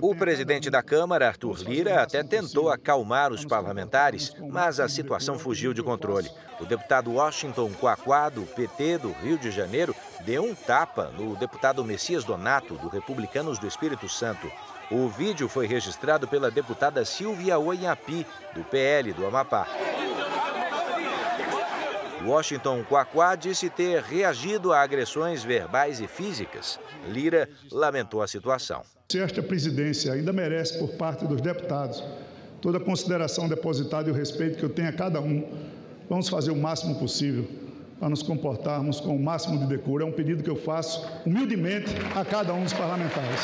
O 0.02 0.16
presidente 0.16 0.70
da 0.70 0.82
Câmara, 0.82 1.28
Arthur 1.28 1.60
Lira, 1.62 2.02
até 2.02 2.24
tentou 2.24 2.70
acalmar 2.72 3.32
os 3.32 3.46
parlamentares, 3.46 4.34
mas 4.50 4.80
a 4.80 4.90
situação 4.90 5.38
fugiu 5.38 5.74
de 5.74 5.84
controle. 5.84 6.32
O 6.60 6.66
deputado 6.66 7.14
Washington 7.14 7.72
Quaquá, 7.74 8.30
do 8.30 8.42
PT 8.44 8.98
do 8.98 9.12
Rio 9.12 9.38
de 9.38 9.52
Janeiro, 9.52 9.96
deu 10.26 10.44
um 10.44 10.56
tapa 10.56 11.12
no 11.16 11.36
deputado 11.36 11.84
Messias 11.84 12.24
Donato, 12.24 12.76
do 12.78 12.88
Republicanos 12.88 13.60
do 13.60 13.68
Espírito 13.68 14.10
Santo. 14.10 14.52
O 14.90 15.08
vídeo 15.08 15.48
foi 15.48 15.68
registrado 15.68 16.28
pela 16.28 16.50
deputada 16.50 17.06
Silvia 17.06 17.60
Oinhapi, 17.60 18.26
do 18.56 18.64
PL 18.64 19.14
do 19.14 19.28
Amapá. 19.28 19.68
Washington 22.26 22.84
Quaquá 22.84 23.36
disse 23.36 23.70
ter 23.70 24.02
reagido 24.02 24.74
a 24.74 24.82
agressões 24.82 25.44
verbais 25.44 26.00
e 26.02 26.08
físicas. 26.08 26.80
Lira 27.08 27.50
lamentou 27.72 28.22
a 28.22 28.28
situação. 28.28 28.82
Se 29.10 29.20
esta 29.20 29.42
presidência 29.42 30.14
ainda 30.14 30.34
merece, 30.34 30.78
por 30.78 30.90
parte 30.90 31.26
dos 31.26 31.42
deputados, 31.42 32.04
toda 32.62 32.78
a 32.78 32.82
consideração 32.82 33.48
depositada 33.48 34.10
e 34.10 34.12
o 34.12 34.16
respeito 34.16 34.58
que 34.58 34.64
eu 34.64 34.70
tenho 34.70 34.90
a 34.90 34.94
cada 34.94 35.22
um, 35.22 35.48
vamos 36.10 36.28
fazer 36.30 36.52
o 36.52 36.56
máximo 36.56 36.96
possível 37.00 37.48
para 38.00 38.10
nos 38.10 38.22
comportarmos 38.22 39.00
com 39.00 39.16
o 39.16 39.20
máximo 39.20 39.58
de 39.58 39.66
decoro. 39.66 40.04
É 40.04 40.06
um 40.06 40.12
pedido 40.12 40.44
que 40.44 40.50
eu 40.50 40.56
faço 40.56 41.06
humildemente 41.26 41.92
a 42.16 42.24
cada 42.24 42.54
um 42.54 42.64
dos 42.64 42.74
parlamentares. 42.74 43.42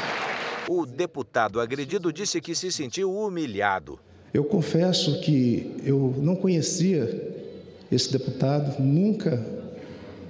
O 0.67 0.85
deputado 0.85 1.59
agredido 1.59 2.11
disse 2.11 2.41
que 2.41 2.55
se 2.55 2.71
sentiu 2.71 3.13
humilhado. 3.13 3.99
Eu 4.33 4.43
confesso 4.43 5.21
que 5.21 5.75
eu 5.83 6.13
não 6.17 6.35
conhecia 6.35 7.44
esse 7.91 8.12
deputado, 8.12 8.82
nunca 8.82 9.45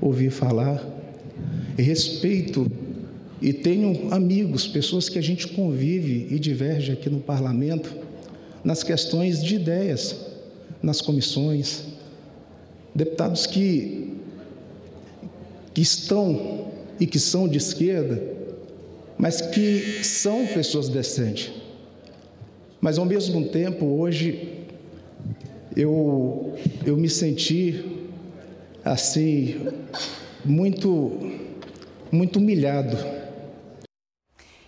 ouvi 0.02 0.30
falar. 0.30 0.84
Respeito 1.78 2.70
e 3.42 3.54
tenho 3.54 4.14
amigos, 4.14 4.68
pessoas 4.68 5.10
que 5.10 5.20
a 5.20 5.22
gente 5.22 5.48
convive 5.50 6.28
e 6.32 6.40
diverge 6.40 6.92
aqui 6.92 7.10
no 7.10 7.20
parlamento 7.20 7.94
nas 8.64 8.82
questões 8.82 9.44
de 9.44 9.56
ideias, 9.56 10.16
nas 10.82 11.00
comissões. 11.00 11.84
Deputados 12.96 13.46
que, 13.46 14.14
que 15.74 15.82
estão 15.82 16.72
e 17.00 17.06
que 17.06 17.20
são 17.20 17.48
de 17.48 17.58
esquerda, 17.58 18.22
mas 19.18 19.42
que 19.42 20.04
são 20.04 20.48
pessoas 20.48 20.90
decentes. 20.90 21.52
Mas 22.82 22.98
ao 22.98 23.06
mesmo 23.06 23.50
tempo, 23.50 23.86
hoje, 23.86 24.65
eu, 25.76 26.58
eu 26.86 26.96
me 26.96 27.10
senti 27.10 28.10
assim, 28.84 29.68
muito, 30.44 31.20
muito 32.12 32.40
humilhado. 32.40 32.96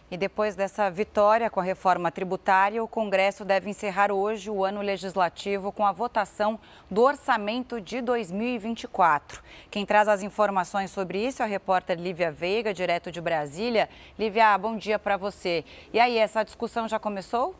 E 0.09 0.15
depois 0.15 0.55
dessa 0.55 0.89
vitória 0.89 1.49
com 1.49 1.59
a 1.59 1.63
reforma 1.63 2.09
tributária, 2.09 2.81
o 2.81 2.87
Congresso 2.87 3.43
deve 3.43 3.69
encerrar 3.69 4.09
hoje 4.09 4.49
o 4.49 4.63
ano 4.63 4.81
legislativo 4.81 5.69
com 5.69 5.85
a 5.85 5.91
votação 5.91 6.57
do 6.89 7.01
orçamento 7.01 7.81
de 7.81 8.01
2024. 8.01 9.43
Quem 9.69 9.85
traz 9.85 10.07
as 10.07 10.23
informações 10.23 10.91
sobre 10.91 11.19
isso 11.19 11.41
é 11.41 11.45
a 11.45 11.47
repórter 11.47 11.99
Lívia 11.99 12.31
Veiga, 12.31 12.73
direto 12.73 13.11
de 13.11 13.19
Brasília. 13.19 13.89
Lívia, 14.17 14.57
bom 14.57 14.77
dia 14.77 14.97
para 14.97 15.17
você. 15.17 15.65
E 15.91 15.99
aí, 15.99 16.17
essa 16.17 16.41
discussão 16.41 16.87
já 16.87 16.97
começou? 16.97 17.53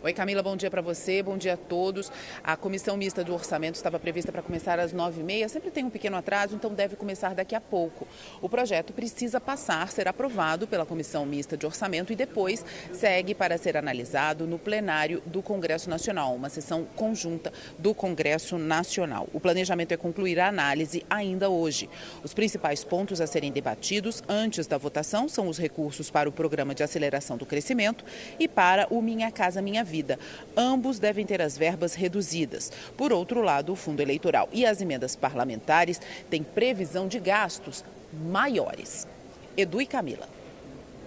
Oi, 0.00 0.12
Camila, 0.12 0.44
bom 0.44 0.54
dia 0.54 0.70
para 0.70 0.80
você, 0.80 1.20
bom 1.24 1.36
dia 1.36 1.54
a 1.54 1.56
todos. 1.56 2.12
A 2.44 2.56
comissão 2.56 2.96
mista 2.96 3.24
do 3.24 3.34
orçamento 3.34 3.74
estava 3.74 3.98
prevista 3.98 4.30
para 4.30 4.42
começar 4.42 4.78
às 4.78 4.92
nove 4.92 5.22
e 5.22 5.24
meia, 5.24 5.48
sempre 5.48 5.72
tem 5.72 5.84
um 5.84 5.90
pequeno 5.90 6.16
atraso, 6.16 6.54
então 6.54 6.72
deve 6.72 6.94
começar 6.94 7.34
daqui 7.34 7.52
a 7.52 7.60
pouco. 7.60 8.06
O 8.40 8.48
projeto 8.48 8.92
precisa 8.92 9.40
passar, 9.40 9.88
ser 9.88 10.06
aprovado 10.06 10.68
pela 10.68 10.86
comissão 10.86 11.26
mista 11.26 11.56
de 11.56 11.66
orçamento 11.66 12.12
e 12.12 12.16
depois 12.16 12.64
segue 12.92 13.34
para 13.34 13.58
ser 13.58 13.76
analisado 13.76 14.46
no 14.46 14.56
plenário 14.56 15.20
do 15.26 15.42
Congresso 15.42 15.90
Nacional, 15.90 16.32
uma 16.32 16.48
sessão 16.48 16.84
conjunta 16.94 17.52
do 17.76 17.92
Congresso 17.92 18.56
Nacional. 18.56 19.28
O 19.32 19.40
planejamento 19.40 19.90
é 19.90 19.96
concluir 19.96 20.38
a 20.38 20.46
análise 20.46 21.04
ainda 21.10 21.50
hoje. 21.50 21.90
Os 22.22 22.32
principais 22.32 22.84
pontos 22.84 23.20
a 23.20 23.26
serem 23.26 23.50
debatidos 23.50 24.22
antes 24.28 24.68
da 24.68 24.78
votação 24.78 25.28
são 25.28 25.48
os 25.48 25.58
recursos 25.58 26.08
para 26.08 26.28
o 26.28 26.32
Programa 26.32 26.72
de 26.72 26.84
Aceleração 26.84 27.36
do 27.36 27.44
Crescimento 27.44 28.04
e 28.38 28.46
para 28.46 28.86
o 28.90 29.02
Minha 29.02 29.32
Casa 29.32 29.60
Minha 29.60 29.87
Vida. 29.88 30.18
Ambos 30.56 30.98
devem 30.98 31.24
ter 31.24 31.40
as 31.40 31.56
verbas 31.56 31.94
reduzidas. 31.94 32.70
Por 32.96 33.12
outro 33.12 33.40
lado, 33.40 33.72
o 33.72 33.76
fundo 33.76 34.00
eleitoral 34.00 34.48
e 34.52 34.66
as 34.66 34.80
emendas 34.80 35.16
parlamentares 35.16 36.00
têm 36.28 36.42
previsão 36.42 37.08
de 37.08 37.18
gastos 37.18 37.82
maiores. 38.12 39.08
Edu 39.56 39.80
e 39.80 39.86
Camila. 39.86 40.28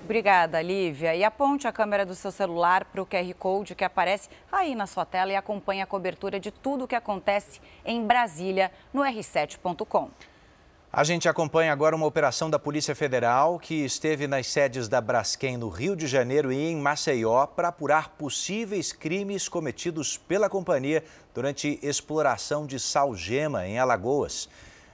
Obrigada, 0.04 0.62
Lívia. 0.62 1.16
E 1.16 1.24
aponte 1.24 1.68
a 1.68 1.72
câmera 1.72 2.06
do 2.06 2.16
seu 2.16 2.32
celular 2.32 2.84
para 2.86 3.02
o 3.02 3.06
QR 3.06 3.34
Code 3.38 3.76
que 3.76 3.84
aparece 3.84 4.30
aí 4.52 4.76
na 4.76 4.88
sua 4.88 5.06
tela 5.06 5.32
e 5.32 5.36
acompanhe 5.36 5.82
a 5.82 5.86
cobertura 5.86 6.40
de 6.40 6.52
tudo 6.52 6.84
o 6.84 6.88
que 6.88 6.96
acontece 6.96 7.62
em 7.86 8.06
Brasília 8.06 8.72
no 8.92 9.04
r7.com. 9.04 10.10
A 10.94 11.06
gente 11.06 11.30
acompanha 11.30 11.72
agora 11.72 11.96
uma 11.96 12.06
operação 12.06 12.50
da 12.50 12.60
Polícia 12.60 12.94
Federal 12.94 13.58
que 13.58 13.76
esteve 13.76 14.28
nas 14.28 14.48
sedes 14.48 14.90
da 14.90 15.00
Braskem 15.00 15.56
no 15.56 15.70
Rio 15.70 15.96
de 15.96 16.06
Janeiro 16.06 16.52
e 16.52 16.70
em 16.70 16.76
Maceió 16.76 17.46
para 17.46 17.70
apurar 17.70 18.10
possíveis 18.18 18.92
crimes 18.92 19.48
cometidos 19.48 20.18
pela 20.18 20.50
companhia 20.50 21.02
durante 21.34 21.80
exploração 21.82 22.66
de 22.66 22.78
salgema 22.78 23.66
em 23.66 23.80
Alagoas. 23.80 24.50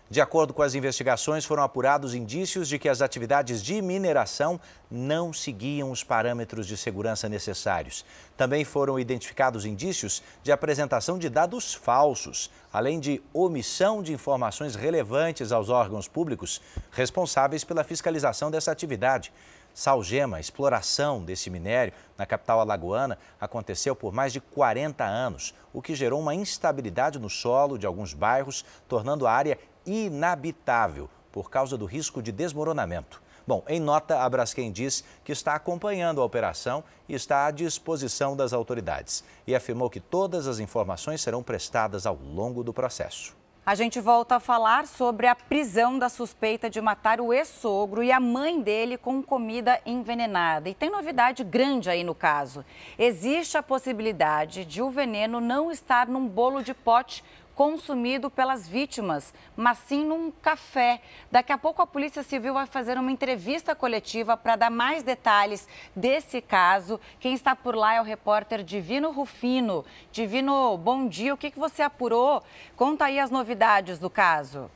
De 0.10 0.22
acordo 0.22 0.54
com 0.54 0.62
as 0.62 0.74
investigações, 0.74 1.44
foram 1.44 1.64
apurados 1.64 2.16
indícios 2.16 2.70
de 2.70 2.80
que 2.80 2.88
as 2.88 3.02
atividades 3.02 3.62
de 3.62 3.82
mineração 3.82 4.58
não 4.90 5.34
seguiam 5.34 5.92
os 5.92 6.02
parâmetros 6.02 6.66
de 6.66 6.78
segurança 6.78 7.28
necessários. 7.28 8.06
Também 8.38 8.64
foram 8.64 8.98
identificados 8.98 9.66
indícios 9.66 10.24
de 10.42 10.50
apresentação 10.50 11.20
de 11.20 11.28
dados 11.28 11.74
falsos, 11.74 12.50
além 12.72 13.02
de 13.02 13.22
omissão 13.34 14.02
de 14.02 14.14
informações 14.14 14.76
relevantes 14.76 15.52
aos 15.52 15.68
órgãos 15.68 16.08
públicos 16.08 16.62
responsáveis 16.90 17.66
pela 17.66 17.84
fiscalização 17.84 18.50
dessa 18.50 18.72
atividade. 18.72 19.34
Salgema, 19.74 20.40
exploração 20.40 21.24
desse 21.24 21.52
minério 21.52 21.94
na 22.18 22.26
capital 22.26 22.60
alagoana, 22.60 23.16
aconteceu 23.40 23.96
por 23.96 24.12
mais 24.12 24.34
de 24.34 24.42
40 24.42 25.04
anos, 25.04 25.54
o 25.72 25.84
que 25.84 25.94
gerou 25.94 26.20
uma 26.20 26.34
instabilidade 26.34 27.20
no 27.20 27.30
solo 27.30 27.78
de 27.78 27.86
alguns 27.86 28.12
bairros, 28.12 28.66
tornando 28.88 29.28
a 29.28 29.32
área 29.32 29.60
inabitável 29.88 31.10
por 31.32 31.50
causa 31.50 31.78
do 31.78 31.86
risco 31.86 32.22
de 32.22 32.32
desmoronamento. 32.32 33.22
Bom, 33.48 33.64
em 33.66 33.80
nota, 33.80 34.20
a 34.20 34.30
Braskem 34.30 34.72
diz 34.72 35.06
que 35.24 35.32
está 35.32 35.56
acompanhando 35.56 36.22
a 36.22 36.26
operação 36.26 36.84
e 37.08 37.16
está 37.16 37.46
à 37.46 37.52
disposição 37.52 38.36
das 38.36 38.52
autoridades. 38.52 39.24
E 39.48 39.56
afirmou 39.56 39.90
que 39.90 40.02
todas 40.02 40.48
as 40.48 40.60
informações 40.60 41.22
serão 41.22 41.42
prestadas 41.42 42.06
ao 42.06 42.16
longo 42.16 42.62
do 42.62 42.74
processo. 42.74 43.38
A 43.66 43.76
gente 43.76 44.00
volta 44.00 44.38
a 44.38 44.40
falar 44.40 44.88
sobre 44.88 45.28
a 45.28 45.36
prisão 45.36 46.00
da 46.00 46.08
suspeita 46.08 46.70
de 46.70 46.80
matar 46.80 47.20
o 47.20 47.34
ex-sogro 47.34 48.02
e 48.02 48.14
a 48.14 48.20
mãe 48.20 48.62
dele 48.62 48.98
com 48.98 49.22
comida 49.22 49.82
envenenada. 49.86 50.70
E 50.70 50.74
tem 50.74 50.90
novidade 50.90 51.44
grande 51.44 51.90
aí 51.90 52.02
no 52.02 52.16
caso. 52.16 52.64
Existe 52.98 53.58
a 53.58 53.64
possibilidade 53.64 54.64
de 54.64 54.82
o 54.82 54.90
veneno 54.90 55.42
não 55.42 55.70
estar 55.70 56.08
num 56.08 56.28
bolo 56.28 56.64
de 56.64 56.74
pote 56.74 57.24
consumido 57.58 58.30
pelas 58.30 58.70
vítimas, 58.70 59.34
mas 59.56 59.80
sim 59.80 60.06
num 60.06 60.30
café. 60.30 61.02
Daqui 61.32 61.52
a 61.52 61.58
pouco 61.58 61.82
a 61.82 61.88
Polícia 61.88 62.22
Civil 62.22 62.54
vai 62.54 62.68
fazer 62.68 63.00
uma 63.00 63.12
entrevista 63.12 63.74
coletiva 63.74 64.38
para 64.38 64.56
dar 64.56 64.70
mais 64.70 65.02
detalhes 65.02 65.68
desse 65.96 66.40
caso. 66.40 67.00
Quem 67.20 67.34
está 67.34 67.56
por 67.56 67.76
lá 67.76 67.96
é 67.96 68.00
o 68.00 68.04
repórter 68.04 68.64
Divino 68.64 69.10
Rufino. 69.10 69.84
Divino, 70.12 70.78
bom 70.78 71.08
dia. 71.08 71.34
O 71.34 71.38
que, 71.38 71.50
que 71.50 71.58
você 71.58 71.82
apurou? 71.82 72.44
Conta 72.76 73.06
aí 73.06 73.20
as 73.20 73.32
novidades 73.32 73.98
do 73.98 74.08
caso. 74.10 74.70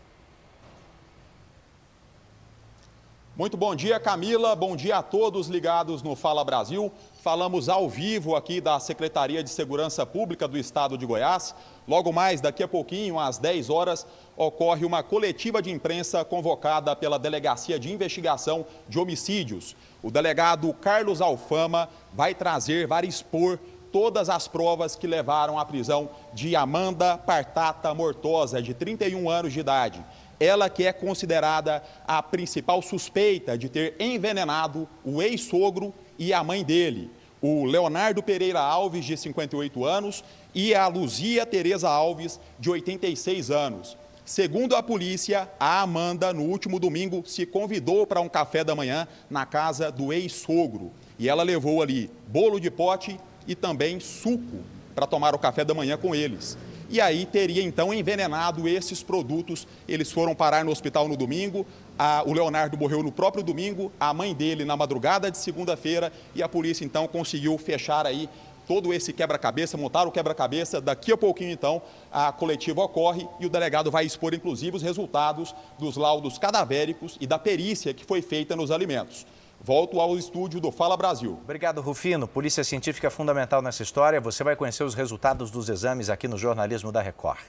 Muito 3.38 3.56
bom 3.56 3.74
dia, 3.74 3.98
Camila. 3.98 4.54
Bom 4.58 4.76
dia 4.76 4.98
a 4.98 5.02
todos 5.02 5.48
ligados 5.48 6.04
no 6.04 6.17
Fala 6.17 6.44
Brasil. 6.44 6.91
Falamos 7.24 7.70
ao 7.70 7.89
vivo 7.89 8.36
aqui 8.36 8.60
da 8.60 8.78
Secretaria 8.78 9.41
de 9.41 9.50
Segurança 9.50 10.06
Pública 10.06 10.50
do 10.50 10.58
Estado 10.58 10.98
de 10.98 11.06
Goiás. 11.06 11.56
Logo 11.88 12.12
mais, 12.12 12.41
daqui 12.41 12.62
a 12.62 12.67
pouquinho, 12.67 13.17
às 13.17 13.38
10 13.38 13.70
horas, 13.70 14.06
ocorre 14.36 14.84
uma 14.84 15.02
coletiva 15.02 15.62
de 15.62 15.72
imprensa 15.72 16.26
convocada 16.26 16.94
pela 16.94 17.17
Delegacia 17.17 17.80
de 17.80 17.89
Investigação 17.89 18.65
de 18.89 19.00
Homicídios. 19.00 19.78
O 20.04 20.12
delegado 20.12 20.74
Carlos 20.74 21.22
Alfama 21.22 21.88
vai 22.13 22.36
trazer, 22.36 22.86
vai 22.86 23.06
expor 23.06 23.58
todas 23.94 24.30
as 24.30 24.46
provas 24.46 24.98
que 24.98 25.08
levaram 25.08 25.58
à 25.58 25.63
prisão 25.63 26.10
de 26.34 26.54
Amanda 26.54 27.17
Partata 27.17 27.94
Mortosa, 27.94 28.62
de 28.62 28.74
31 28.74 29.30
anos 29.30 29.54
de 29.54 29.62
idade 29.62 30.04
ela 30.41 30.69
que 30.71 30.88
é 30.88 30.91
considerada 30.91 31.84
a 32.08 32.21
principal 32.23 32.82
suspeita 32.82 33.56
de 33.56 33.69
ter 33.69 33.95
envenenado 33.99 34.89
o 35.06 35.21
ex-sogro 35.21 35.93
e 36.17 36.34
a 36.34 36.43
mãe 36.43 36.63
dele, 36.63 37.12
o 37.39 37.63
Leonardo 37.63 38.23
Pereira 38.23 38.60
Alves, 38.60 39.06
de 39.06 39.15
58 39.15 39.86
anos, 39.86 40.23
e 40.54 40.73
a 40.73 40.88
Luzia 40.88 41.45
Tereza 41.45 41.88
Alves, 41.88 42.39
de 42.60 42.71
86 42.71 43.51
anos. 43.51 43.95
Segundo 44.25 44.75
a 44.75 44.82
polícia, 44.82 45.47
a 45.60 45.82
Amanda, 45.82 46.34
no 46.34 46.43
último 46.43 46.80
domingo, 46.80 47.23
se 47.25 47.45
convidou 47.45 48.08
para 48.08 48.21
um 48.21 48.30
café 48.30 48.63
da 48.63 48.75
manhã 48.75 49.08
na 49.30 49.45
casa 49.45 49.91
do 49.91 50.12
ex-sogro. 50.12 50.91
E 51.19 51.30
ela 51.30 51.43
levou 51.43 51.84
ali 51.84 52.10
bolo 52.27 52.60
de 52.60 52.71
pote 52.71 53.19
e 53.47 53.54
também 53.54 53.99
suco 53.99 54.58
para 54.95 55.06
tomar 55.06 55.36
o 55.36 55.39
café 55.39 55.63
da 55.63 55.73
manhã 55.73 55.97
com 55.97 56.15
eles 56.15 56.58
e 56.91 56.99
aí 56.99 57.25
teria 57.25 57.63
então 57.63 57.93
envenenado 57.93 58.67
esses 58.67 59.01
produtos. 59.01 59.65
Eles 59.88 60.12
foram 60.12 60.36
parar 60.36 60.65
no 60.65 60.71
hospital 60.71 61.08
no 61.08 61.15
domingo, 61.15 61.65
a, 61.97 62.21
o 62.25 62.34
Leonardo 62.34 62.77
morreu 62.77 63.01
no 63.01 63.12
próprio 63.12 63.43
domingo, 63.43 63.91
a 63.99 64.13
mãe 64.13 64.34
dele 64.34 64.65
na 64.65 64.75
madrugada 64.75 65.32
de 65.32 65.38
segunda-feira 65.38 66.12
e 66.36 66.43
a 66.43 66.49
polícia 66.49 66.84
então 66.84 67.08
conseguiu 67.08 67.58
fechar 67.58 68.06
aí 68.06 68.30
todo 68.67 68.93
esse 68.93 69.12
quebra-cabeça, 69.12 69.77
montar 69.77 70.08
o 70.08 70.12
quebra-cabeça. 70.12 70.80
Daqui 70.80 71.12
a 71.12 71.17
pouquinho, 71.17 71.51
então, 71.51 71.82
a 72.12 72.32
coletiva 72.32 72.82
ocorre 72.82 73.27
e 73.39 73.45
o 73.45 73.49
delegado 73.49 73.89
vai 73.89 74.06
expor, 74.06 74.34
inclusive, 74.34 74.77
os 74.77 74.84
resultados 74.84 75.56
dos 75.80 75.97
laudos 75.97 76.38
cadavéricos 76.38 77.17
e 77.19 77.27
da 77.27 77.39
perícia 77.39 77.93
que 77.93 78.06
foi 78.06 78.21
feita 78.21 78.56
nos 78.56 78.71
alimentos. 78.71 79.25
Volto 79.63 80.00
ao 80.00 80.17
estúdio 80.17 80.60
do 80.60 80.71
Fala 80.71 80.97
Brasil. 80.97 81.38
Obrigado, 81.43 81.82
Rufino. 81.82 82.28
Polícia 82.28 82.63
Científica 82.63 83.06
é 83.06 83.10
fundamental 83.12 83.62
nessa 83.62 83.84
história. 83.84 84.19
Você 84.19 84.43
vai 84.43 84.56
conhecer 84.56 84.84
os 84.84 84.95
resultados 84.95 85.52
dos 85.52 85.69
exames 85.69 86.10
aqui 86.10 86.28
no 86.28 86.36
jornalismo 86.36 86.91
da 86.91 87.00
Record. 87.00 87.41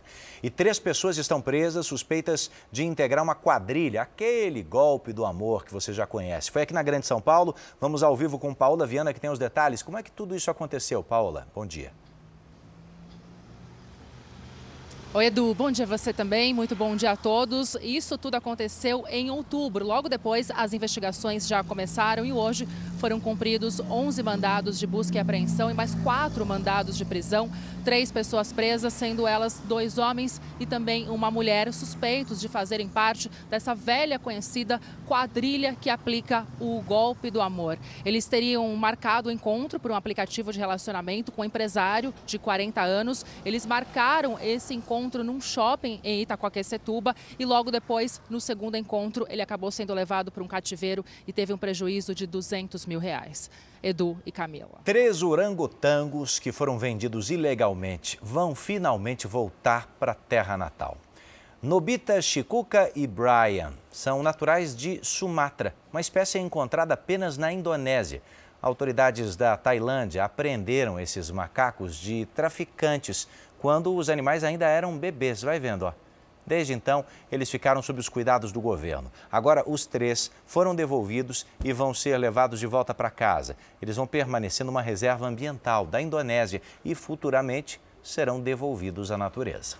E 0.42 0.51
três 0.51 0.79
pessoas 0.79 1.16
estão 1.16 1.40
presas, 1.40 1.87
suspeitas 1.87 2.51
de 2.70 2.85
integrar 2.85 3.25
uma 3.25 3.35
quadrilha, 3.35 4.03
aquele 4.03 4.62
golpe 4.62 5.11
do 5.11 5.25
amor 5.25 5.64
que 5.64 5.72
você 5.72 5.90
já 5.90 6.07
conhece. 6.07 6.51
Foi 6.51 6.61
aqui 6.61 6.75
na 6.75 6.83
Grande 6.83 7.07
São 7.07 7.18
Paulo. 7.18 7.55
Vamos 7.81 8.03
ao 8.03 8.14
vivo 8.14 8.38
com 8.38 8.53
Paula 8.53 8.87
Viana, 8.87 9.14
que 9.14 9.20
tem 9.20 9.31
os 9.31 9.38
detalhes. 9.38 9.83
Como 9.83 9.96
é 9.96 10.03
que 10.03 10.12
tudo 10.12 10.37
isso 10.37 10.51
aconteceu, 10.51 11.03
Paula? 11.03 11.46
Bom 11.55 11.64
dia. 11.64 12.01
Oi, 15.14 15.27
Edu, 15.27 15.55
bom 15.55 15.70
dia 15.70 15.85
a 15.85 15.88
você 15.88 16.11
também, 16.11 16.55
muito 16.55 16.75
bom 16.75 16.96
dia 16.96 17.11
a 17.11 17.16
todos. 17.16 17.77
Isso 17.83 18.16
tudo 18.16 18.37
aconteceu 18.37 19.05
em 19.11 19.31
outubro. 19.31 19.85
Logo 19.85 20.09
depois, 20.09 20.51
as 20.51 20.72
investigações 20.72 21.46
já 21.46 21.62
começaram 21.62 22.25
e 22.25 22.33
hoje 22.33 22.66
foram 22.96 23.20
cumpridos 23.20 23.79
11 23.79 24.22
mandados 24.22 24.79
de 24.79 24.87
busca 24.87 25.18
e 25.18 25.20
apreensão 25.20 25.70
e 25.70 25.75
mais 25.75 25.94
quatro 25.96 26.46
mandados 26.46 26.96
de 26.96 27.05
prisão. 27.05 27.51
Três 27.85 28.11
pessoas 28.11 28.55
presas, 28.55 28.94
sendo 28.94 29.27
elas 29.27 29.61
dois 29.66 29.98
homens 29.98 30.40
e 30.59 30.64
também 30.64 31.11
uma 31.11 31.31
mulher, 31.31 31.70
suspeitos 31.75 32.40
de 32.40 32.48
fazerem 32.48 32.88
parte 32.88 33.31
dessa 33.51 33.75
velha 33.75 34.18
conhecida 34.18 34.81
quadrilha 35.07 35.77
que 35.79 35.90
aplica 35.90 36.46
o 36.59 36.81
golpe 36.81 37.31
do 37.31 37.42
amor. 37.42 37.79
Eles 38.03 38.25
teriam 38.25 38.75
marcado 38.77 39.29
o 39.29 39.33
encontro 39.33 39.79
por 39.79 39.90
um 39.90 39.96
aplicativo 39.96 40.53
de 40.53 40.59
relacionamento 40.59 41.31
com 41.33 41.42
um 41.42 41.44
empresário 41.44 42.14
de 42.25 42.38
40 42.38 42.81
anos. 42.81 43.27
Eles 43.44 43.66
marcaram 43.66 44.38
esse 44.40 44.72
encontro 44.72 45.01
encontro 45.02 45.24
num 45.24 45.40
shopping 45.40 46.00
em 46.04 46.22
Itacoaquecetuba 46.22 47.14
e 47.36 47.44
logo 47.44 47.70
depois, 47.70 48.20
no 48.30 48.40
segundo 48.40 48.76
encontro, 48.76 49.26
ele 49.28 49.42
acabou 49.42 49.70
sendo 49.70 49.92
levado 49.92 50.30
para 50.30 50.42
um 50.42 50.46
cativeiro 50.46 51.04
e 51.26 51.32
teve 51.32 51.52
um 51.52 51.58
prejuízo 51.58 52.14
de 52.14 52.26
200 52.26 52.86
mil 52.86 53.00
reais. 53.00 53.50
Edu 53.82 54.16
e 54.24 54.30
Camila. 54.30 54.80
Três 54.84 55.22
orangotangos 55.22 56.38
que 56.38 56.52
foram 56.52 56.78
vendidos 56.78 57.30
ilegalmente 57.30 58.16
vão 58.22 58.54
finalmente 58.54 59.26
voltar 59.26 59.88
para 59.98 60.12
a 60.12 60.14
terra 60.14 60.56
natal. 60.56 60.96
Nobita 61.60 62.20
Chikuka 62.22 62.90
e 62.94 63.06
Brian 63.06 63.72
são 63.90 64.22
naturais 64.22 64.74
de 64.74 65.00
Sumatra, 65.02 65.74
uma 65.92 66.00
espécie 66.00 66.38
encontrada 66.38 66.94
apenas 66.94 67.36
na 67.36 67.52
Indonésia. 67.52 68.22
Autoridades 68.60 69.34
da 69.34 69.56
Tailândia 69.56 70.24
apreenderam 70.24 70.98
esses 70.98 71.32
macacos 71.32 71.96
de 71.96 72.26
traficantes 72.26 73.26
quando 73.62 73.94
os 73.94 74.11
animais 74.11 74.42
ainda 74.42 74.66
eram 74.66 74.98
bebês. 74.98 75.40
Vai 75.40 75.61
vendo, 75.61 75.85
ó. 75.85 75.92
Desde 76.44 76.72
então, 76.72 77.05
eles 77.31 77.48
ficaram 77.48 77.81
sob 77.81 78.01
os 78.01 78.09
cuidados 78.09 78.51
do 78.51 78.61
governo. 78.61 79.09
Agora, 79.31 79.62
os 79.64 79.87
três 79.87 80.33
foram 80.44 80.75
devolvidos 80.75 81.46
e 81.62 81.72
vão 81.72 81.94
ser 81.94 82.18
levados 82.18 82.59
de 82.59 82.66
volta 82.66 82.92
para 82.92 83.09
casa. 83.09 83.57
Eles 83.81 83.94
vão 83.94 84.05
permanecer 84.05 84.66
numa 84.66 84.83
reserva 84.83 85.29
ambiental 85.29 85.87
da 85.87 86.03
Indonésia 86.03 86.61
e 86.85 86.92
futuramente 86.96 87.81
serão 88.03 88.40
devolvidos 88.40 89.12
à 89.12 89.16
natureza. 89.16 89.77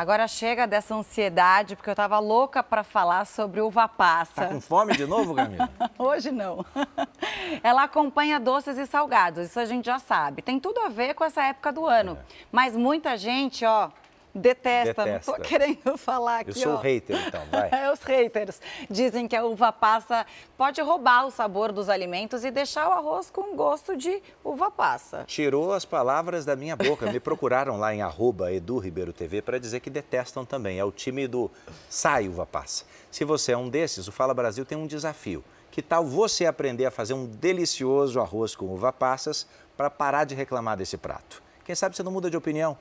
Agora 0.00 0.26
chega 0.26 0.66
dessa 0.66 0.94
ansiedade, 0.94 1.76
porque 1.76 1.90
eu 1.90 1.92
estava 1.92 2.18
louca 2.18 2.62
para 2.62 2.82
falar 2.82 3.26
sobre 3.26 3.60
uva 3.60 3.86
passa. 3.86 4.46
Tá 4.46 4.48
com 4.48 4.58
fome 4.58 4.96
de 4.96 5.04
novo, 5.04 5.34
Camila? 5.34 5.68
Hoje 5.98 6.30
não. 6.30 6.64
Ela 7.62 7.82
acompanha 7.82 8.40
doces 8.40 8.78
e 8.78 8.86
salgados, 8.86 9.48
isso 9.48 9.60
a 9.60 9.66
gente 9.66 9.84
já 9.84 9.98
sabe. 9.98 10.40
Tem 10.40 10.58
tudo 10.58 10.80
a 10.80 10.88
ver 10.88 11.12
com 11.12 11.22
essa 11.22 11.42
época 11.42 11.70
do 11.70 11.84
ano. 11.84 12.16
É. 12.18 12.24
Mas 12.50 12.74
muita 12.74 13.14
gente, 13.18 13.62
ó, 13.66 13.90
Detesta, 14.34 15.04
Detesta, 15.04 15.32
não 15.32 15.38
tô 15.38 15.42
querendo 15.42 15.98
falar 15.98 16.40
aqui. 16.40 16.50
Eu 16.50 16.54
sou 16.54 16.74
ó. 16.74 16.76
hater, 16.76 17.26
então, 17.26 17.42
vai. 17.50 17.68
é, 17.72 17.92
os 17.92 18.00
haters 18.00 18.60
dizem 18.88 19.26
que 19.26 19.34
a 19.34 19.44
uva 19.44 19.72
passa 19.72 20.24
pode 20.56 20.80
roubar 20.80 21.26
o 21.26 21.30
sabor 21.30 21.72
dos 21.72 21.88
alimentos 21.88 22.44
e 22.44 22.50
deixar 22.50 22.88
o 22.88 22.92
arroz 22.92 23.28
com 23.30 23.56
gosto 23.56 23.96
de 23.96 24.22
uva 24.44 24.70
passa. 24.70 25.24
Tirou 25.26 25.72
as 25.72 25.84
palavras 25.84 26.44
da 26.44 26.54
minha 26.54 26.76
boca. 26.76 27.10
Me 27.10 27.18
procuraram 27.18 27.76
lá 27.76 27.92
em 27.92 28.02
arroba 28.02 28.52
Edu 28.52 28.78
Ribeiro 28.78 29.12
TV 29.12 29.42
para 29.42 29.58
dizer 29.58 29.80
que 29.80 29.90
detestam 29.90 30.44
também. 30.44 30.78
É 30.78 30.84
o 30.84 30.92
time 30.92 31.26
do 31.26 31.50
sai 31.88 32.28
uva 32.28 32.46
passa. 32.46 32.84
Se 33.10 33.24
você 33.24 33.52
é 33.52 33.56
um 33.56 33.68
desses, 33.68 34.06
o 34.06 34.12
Fala 34.12 34.32
Brasil 34.32 34.64
tem 34.64 34.78
um 34.78 34.86
desafio. 34.86 35.42
Que 35.70 35.82
tal 35.82 36.04
você 36.04 36.46
aprender 36.46 36.86
a 36.86 36.90
fazer 36.90 37.14
um 37.14 37.26
delicioso 37.26 38.20
arroz 38.20 38.54
com 38.54 38.66
uva 38.66 38.92
passas 38.92 39.46
para 39.76 39.90
parar 39.90 40.24
de 40.24 40.34
reclamar 40.34 40.76
desse 40.76 40.96
prato? 40.96 41.42
Quem 41.64 41.74
sabe 41.74 41.96
você 41.96 42.02
não 42.02 42.12
muda 42.12 42.30
de 42.30 42.36
opinião? 42.36 42.76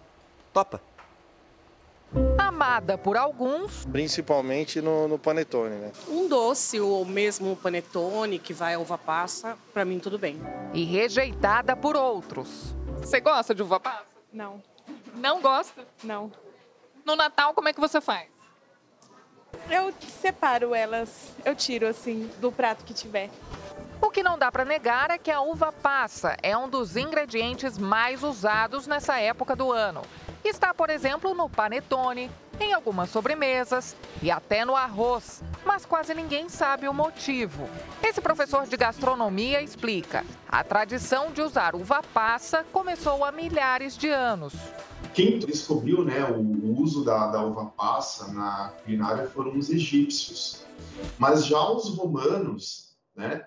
Topa! 0.54 0.82
Amada 2.38 2.98
por 2.98 3.16
alguns. 3.18 3.86
Principalmente 3.86 4.82
no, 4.82 5.08
no 5.08 5.20
panetone, 5.20 5.76
né? 5.76 5.92
Um 6.08 6.28
doce 6.28 6.80
ou 6.80 7.06
mesmo 7.06 7.52
um 7.52 7.56
panetone 7.56 8.40
que 8.40 8.54
vai 8.54 8.74
a 8.74 8.80
uva 8.80 8.98
passa, 8.98 9.58
para 9.74 9.86
mim 9.86 10.00
tudo 10.00 10.18
bem. 10.18 10.40
E 10.74 10.84
rejeitada 10.84 11.76
por 11.76 11.96
outros. 11.96 12.76
Você 12.98 13.20
gosta 13.20 13.54
de 13.54 13.62
uva 13.62 13.80
passa? 13.80 14.06
Não. 14.34 14.62
Não 15.16 15.42
gosta? 15.42 15.86
Não. 16.04 16.32
No 17.06 17.16
Natal, 17.16 17.54
como 17.54 17.70
é 17.70 17.74
que 17.74 17.80
você 17.80 18.02
faz? 18.02 18.28
Eu 19.70 19.94
separo 20.22 20.74
elas, 20.74 21.34
eu 21.46 21.56
tiro 21.56 21.88
assim 21.88 22.30
do 22.40 22.52
prato 22.52 22.84
que 22.84 22.94
tiver. 22.94 23.30
O 24.02 24.10
que 24.10 24.24
não 24.24 24.38
dá 24.38 24.52
para 24.52 24.64
negar 24.64 25.12
é 25.12 25.18
que 25.18 25.30
a 25.30 25.42
uva 25.42 25.72
passa 25.72 26.38
é 26.42 26.58
um 26.58 26.70
dos 26.70 26.96
ingredientes 26.96 27.78
mais 27.78 28.24
usados 28.24 28.88
nessa 28.88 29.20
época 29.20 29.56
do 29.56 29.72
ano. 29.72 30.02
Está, 30.44 30.74
por 30.74 30.90
exemplo, 30.90 31.34
no 31.34 31.50
panetone, 31.50 32.32
em 32.60 32.74
algumas 32.74 33.10
sobremesas 33.10 33.96
e 34.22 34.30
até 34.30 34.66
no 34.66 34.76
arroz, 34.76 35.42
mas 35.66 35.86
quase 35.86 36.14
ninguém 36.14 36.50
sabe 36.50 36.88
o 36.88 36.94
motivo. 36.94 37.70
Esse 38.04 38.22
professor 38.22 38.66
de 38.66 38.76
gastronomia 38.76 39.62
explica. 39.62 40.26
A 40.48 40.64
tradição 40.64 41.32
de 41.32 41.42
usar 41.42 41.76
uva 41.76 42.02
passa 42.14 42.66
começou 42.72 43.24
há 43.24 43.32
milhares 43.32 43.98
de 43.98 44.10
anos. 44.10 44.54
Quem 45.14 45.40
descobriu 45.40 46.04
né, 46.04 46.24
o 46.26 46.82
uso 46.82 47.04
da, 47.04 47.28
da 47.28 47.44
uva 47.44 47.66
passa 47.66 48.32
na 48.32 48.74
culinária 48.84 49.28
foram 49.28 49.58
os 49.58 49.70
egípcios. 49.70 50.66
Mas 51.18 51.46
já 51.46 51.70
os 51.70 51.90
romanos 51.90 52.90
né, 53.16 53.46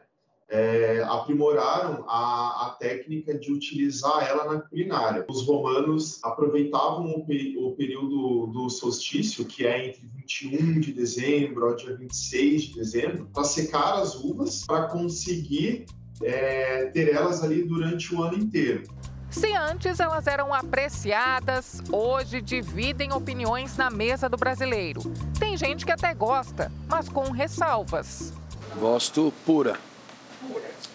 é, 0.52 1.02
aprimoraram 1.08 2.04
a, 2.06 2.66
a, 2.66 2.76
técnica 2.78 3.32
de 3.38 3.50
utilizar 3.50 4.28
ela 4.28 4.52
na 4.52 4.60
culinária. 4.60 5.24
Os 5.26 5.46
romanos 5.46 6.22
aproveitavam 6.22 7.06
o, 7.06 7.20
o, 7.20 7.72
período 7.74 8.48
do 8.48 8.68
solstício, 8.68 9.46
que 9.46 9.66
é 9.66 9.88
entre 9.88 10.06
21 10.14 10.78
de 10.78 10.92
dezembro 10.92 11.68
ao 11.68 11.74
dia 11.74 11.96
26 11.96 12.62
de 12.64 12.74
dezembro, 12.74 13.30
para 13.32 13.44
secar 13.44 13.94
as 13.94 14.14
uvas, 14.14 14.66
para 14.66 14.88
conseguir 14.88 15.86
é, 16.22 16.84
ter 16.86 17.10
elas 17.10 17.42
ali 17.42 17.64
durante 17.64 18.14
o 18.14 18.22
ano 18.22 18.36
inteiro. 18.36 18.82
Se 19.30 19.54
antes 19.54 19.98
elas 19.98 20.26
eram 20.26 20.52
apreciadas, 20.52 21.82
hoje 21.90 22.42
dividem 22.42 23.10
opiniões 23.14 23.78
na 23.78 23.88
mesa 23.88 24.28
do 24.28 24.36
brasileiro. 24.36 25.00
Tem 25.38 25.56
gente 25.56 25.86
que 25.86 25.92
até 25.92 26.12
gosta, 26.12 26.70
mas 26.86 27.08
com 27.08 27.30
ressalvas. 27.30 28.34
Gosto 28.78 29.32
pura. 29.46 29.78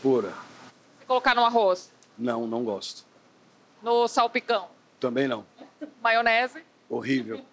Pura. 0.01 0.33
Colocar 1.07 1.33
no 1.33 1.43
arroz? 1.43 1.91
Não, 2.17 2.45
não 2.45 2.63
gosto. 2.63 3.05
No 3.81 4.07
salpicão? 4.07 4.69
Também 4.99 5.27
não. 5.27 5.45
Maionese? 6.01 6.63
Horrível. 6.89 7.43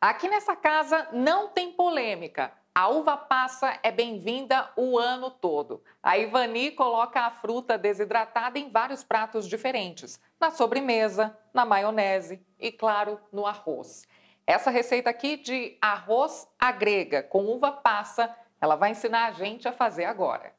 Aqui 0.00 0.28
nessa 0.28 0.54
casa 0.54 1.08
não 1.12 1.48
tem 1.48 1.72
polêmica. 1.72 2.52
A 2.72 2.88
uva 2.88 3.16
passa 3.16 3.78
é 3.82 3.90
bem-vinda 3.90 4.70
o 4.76 4.98
ano 4.98 5.30
todo. 5.30 5.82
A 6.00 6.16
Ivani 6.16 6.70
coloca 6.70 7.20
a 7.20 7.30
fruta 7.30 7.76
desidratada 7.76 8.58
em 8.58 8.70
vários 8.70 9.02
pratos 9.02 9.48
diferentes, 9.48 10.20
na 10.38 10.50
sobremesa, 10.50 11.36
na 11.52 11.66
maionese 11.66 12.40
e, 12.58 12.70
claro, 12.70 13.20
no 13.32 13.46
arroz. 13.46 14.06
Essa 14.46 14.70
receita 14.70 15.10
aqui 15.10 15.36
de 15.36 15.76
arroz 15.82 16.48
à 16.58 16.70
grega 16.70 17.22
com 17.22 17.44
uva 17.46 17.72
passa, 17.72 18.34
ela 18.60 18.76
vai 18.76 18.92
ensinar 18.92 19.26
a 19.26 19.32
gente 19.32 19.66
a 19.66 19.72
fazer 19.72 20.04
agora. 20.04 20.54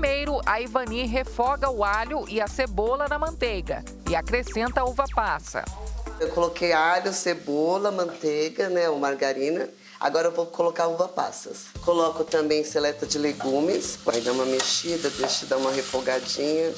Primeiro, 0.00 0.40
a 0.46 0.58
Ivani 0.58 1.04
refoga 1.04 1.68
o 1.68 1.84
alho 1.84 2.26
e 2.26 2.40
a 2.40 2.46
cebola 2.46 3.06
na 3.06 3.18
manteiga 3.18 3.84
e 4.08 4.16
acrescenta 4.16 4.80
a 4.80 4.84
uva 4.86 5.04
passa. 5.14 5.62
Eu 6.18 6.30
coloquei 6.30 6.72
alho, 6.72 7.12
cebola, 7.12 7.90
manteiga, 7.90 8.70
né, 8.70 8.88
ou 8.88 8.98
margarina 8.98 9.68
Agora 10.00 10.28
eu 10.28 10.32
vou 10.32 10.46
colocar 10.46 10.86
uva 10.86 11.06
passas. 11.06 11.66
Coloco 11.84 12.24
também 12.24 12.64
seleta 12.64 13.04
de 13.04 13.18
legumes, 13.18 13.96
vai 13.96 14.22
dar 14.22 14.32
uma 14.32 14.46
mexida, 14.46 15.10
deixa 15.10 15.44
dar 15.44 15.58
uma 15.58 15.70
refogadinha. 15.70 16.72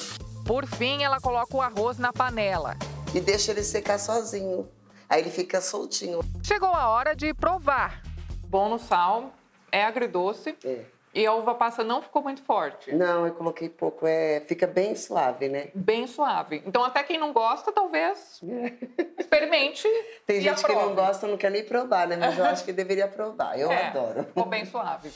Por 0.45 0.65
fim, 0.65 1.01
ela 1.01 1.21
coloca 1.21 1.55
o 1.55 1.61
arroz 1.61 1.97
na 1.97 2.11
panela. 2.11 2.75
E 3.15 3.21
deixa 3.21 3.51
ele 3.51 3.63
secar 3.63 3.99
sozinho. 3.99 4.67
Aí 5.07 5.21
ele 5.21 5.31
fica 5.31 5.61
soltinho. 5.61 6.19
Chegou 6.43 6.67
a 6.67 6.89
hora 6.89 7.15
de 7.15 7.33
provar. 7.33 8.03
Bom 8.49 8.67
no 8.67 8.77
sal, 8.77 9.31
é 9.71 9.85
agridoce. 9.85 10.57
É. 10.65 10.92
E 11.13 11.27
a 11.27 11.33
uva 11.33 11.53
passa 11.53 11.83
não 11.83 12.01
ficou 12.01 12.23
muito 12.23 12.41
forte? 12.41 12.91
Não, 12.93 13.27
eu 13.27 13.33
coloquei 13.33 13.69
pouco. 13.69 14.07
É, 14.07 14.41
fica 14.47 14.65
bem 14.65 14.95
suave, 14.95 15.47
né? 15.47 15.67
Bem 15.75 16.07
suave. 16.07 16.63
Então, 16.65 16.83
até 16.83 17.03
quem 17.03 17.19
não 17.19 17.31
gosta, 17.31 17.71
talvez 17.71 18.41
experimente. 19.19 19.87
Tem 20.25 20.41
gente 20.41 20.59
aprove. 20.59 20.79
que 20.79 20.85
não 20.87 20.95
gosta, 20.95 21.27
não 21.27 21.37
quer 21.37 21.51
nem 21.51 21.63
provar, 21.63 22.07
né? 22.07 22.17
Mas 22.17 22.37
eu 22.37 22.45
acho 22.45 22.65
que 22.65 22.73
deveria 22.73 23.07
provar. 23.07 23.59
Eu 23.59 23.71
é, 23.71 23.87
adoro. 23.89 24.23
Ficou 24.23 24.45
bem 24.45 24.65
suave. 24.65 25.11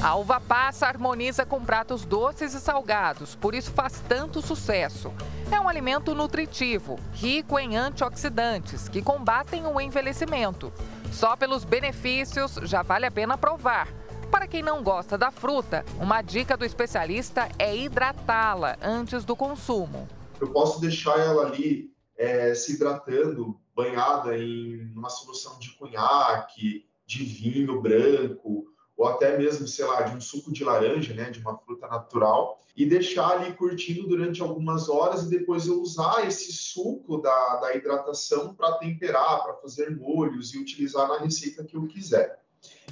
A 0.00 0.14
uva 0.14 0.40
passa 0.40 0.86
harmoniza 0.86 1.44
com 1.44 1.64
pratos 1.64 2.04
doces 2.04 2.54
e 2.54 2.60
salgados, 2.60 3.36
por 3.36 3.54
isso 3.54 3.70
faz 3.70 4.02
tanto 4.08 4.42
sucesso. 4.42 5.12
É 5.50 5.60
um 5.60 5.68
alimento 5.68 6.12
nutritivo, 6.12 6.98
rico 7.12 7.56
em 7.56 7.76
antioxidantes, 7.76 8.88
que 8.88 9.00
combatem 9.00 9.64
o 9.64 9.80
envelhecimento. 9.80 10.72
Só 11.12 11.36
pelos 11.36 11.64
benefícios 11.64 12.54
já 12.62 12.82
vale 12.82 13.06
a 13.06 13.10
pena 13.10 13.38
provar. 13.38 13.86
Para 14.32 14.46
quem 14.46 14.62
não 14.62 14.82
gosta 14.82 15.18
da 15.18 15.30
fruta, 15.30 15.84
uma 16.00 16.22
dica 16.22 16.56
do 16.56 16.64
especialista 16.64 17.50
é 17.58 17.76
hidratá-la 17.76 18.78
antes 18.80 19.26
do 19.26 19.36
consumo. 19.36 20.08
Eu 20.40 20.50
posso 20.50 20.80
deixar 20.80 21.20
ela 21.20 21.44
ali 21.44 21.92
é, 22.16 22.54
se 22.54 22.74
hidratando, 22.74 23.60
banhada 23.76 24.36
em 24.38 24.90
uma 24.96 25.10
solução 25.10 25.58
de 25.58 25.72
cunhaque, 25.72 26.86
de 27.04 27.22
vinho 27.22 27.82
branco, 27.82 28.64
ou 28.96 29.06
até 29.06 29.36
mesmo, 29.36 29.68
sei 29.68 29.84
lá, 29.84 30.00
de 30.00 30.16
um 30.16 30.20
suco 30.20 30.50
de 30.50 30.64
laranja, 30.64 31.12
né, 31.12 31.30
de 31.30 31.38
uma 31.38 31.58
fruta 31.58 31.86
natural, 31.86 32.58
e 32.74 32.86
deixar 32.86 33.32
ali 33.32 33.52
curtindo 33.52 34.08
durante 34.08 34.40
algumas 34.40 34.88
horas 34.88 35.24
e 35.24 35.28
depois 35.28 35.66
eu 35.66 35.78
usar 35.78 36.26
esse 36.26 36.52
suco 36.52 37.18
da, 37.18 37.56
da 37.56 37.76
hidratação 37.76 38.54
para 38.54 38.78
temperar, 38.78 39.42
para 39.42 39.54
fazer 39.56 39.94
molhos 39.94 40.54
e 40.54 40.58
utilizar 40.58 41.06
na 41.06 41.18
receita 41.18 41.62
que 41.64 41.76
eu 41.76 41.86
quiser. 41.86 42.41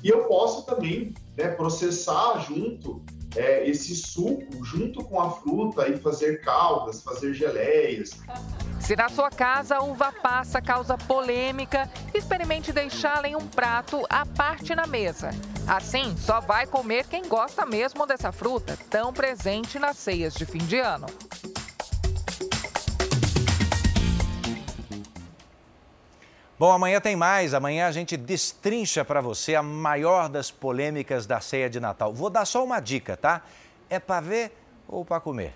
E 0.03 0.09
eu 0.09 0.25
posso 0.25 0.65
também 0.65 1.15
né, 1.37 1.49
processar 1.49 2.41
junto 2.41 3.03
é, 3.37 3.69
esse 3.69 3.95
suco, 3.95 4.65
junto 4.65 5.05
com 5.05 5.21
a 5.21 5.31
fruta, 5.31 5.89
e 5.89 5.97
fazer 5.99 6.41
caldas, 6.41 7.03
fazer 7.03 7.35
geleias. 7.35 8.11
Se 8.81 8.97
na 8.97 9.09
sua 9.09 9.31
casa 9.31 9.77
a 9.77 9.83
uva 9.83 10.11
passa 10.11 10.61
causa 10.61 10.97
polêmica, 10.97 11.89
experimente 12.15 12.73
deixá-la 12.73 13.29
em 13.29 13.37
um 13.37 13.47
prato 13.47 14.05
à 14.09 14.27
parte 14.27 14.75
na 14.75 14.87
mesa. 14.87 15.31
Assim, 15.67 16.17
só 16.17 16.41
vai 16.41 16.67
comer 16.67 17.07
quem 17.07 17.29
gosta 17.29 17.65
mesmo 17.65 18.07
dessa 18.07 18.33
fruta, 18.33 18.77
tão 18.89 19.13
presente 19.13 19.79
nas 19.79 19.97
ceias 19.97 20.35
de 20.35 20.45
fim 20.45 20.59
de 20.59 20.79
ano. 20.79 21.07
Bom, 26.61 26.71
amanhã 26.71 27.01
tem 27.01 27.17
mais. 27.17 27.55
Amanhã 27.55 27.87
a 27.87 27.91
gente 27.91 28.19
destrincha 28.19 29.03
para 29.03 29.23
você 29.23 29.55
a 29.55 29.63
maior 29.63 30.29
das 30.29 30.51
polêmicas 30.51 31.25
da 31.25 31.41
ceia 31.41 31.71
de 31.71 31.81
Natal. 31.81 32.13
Vou 32.13 32.29
dar 32.29 32.45
só 32.45 32.63
uma 32.63 32.81
dica, 32.81 33.17
tá? 33.17 33.41
É 33.89 33.99
para 33.99 34.21
ver 34.21 34.53
ou 34.87 35.03
para 35.03 35.21
comer? 35.21 35.55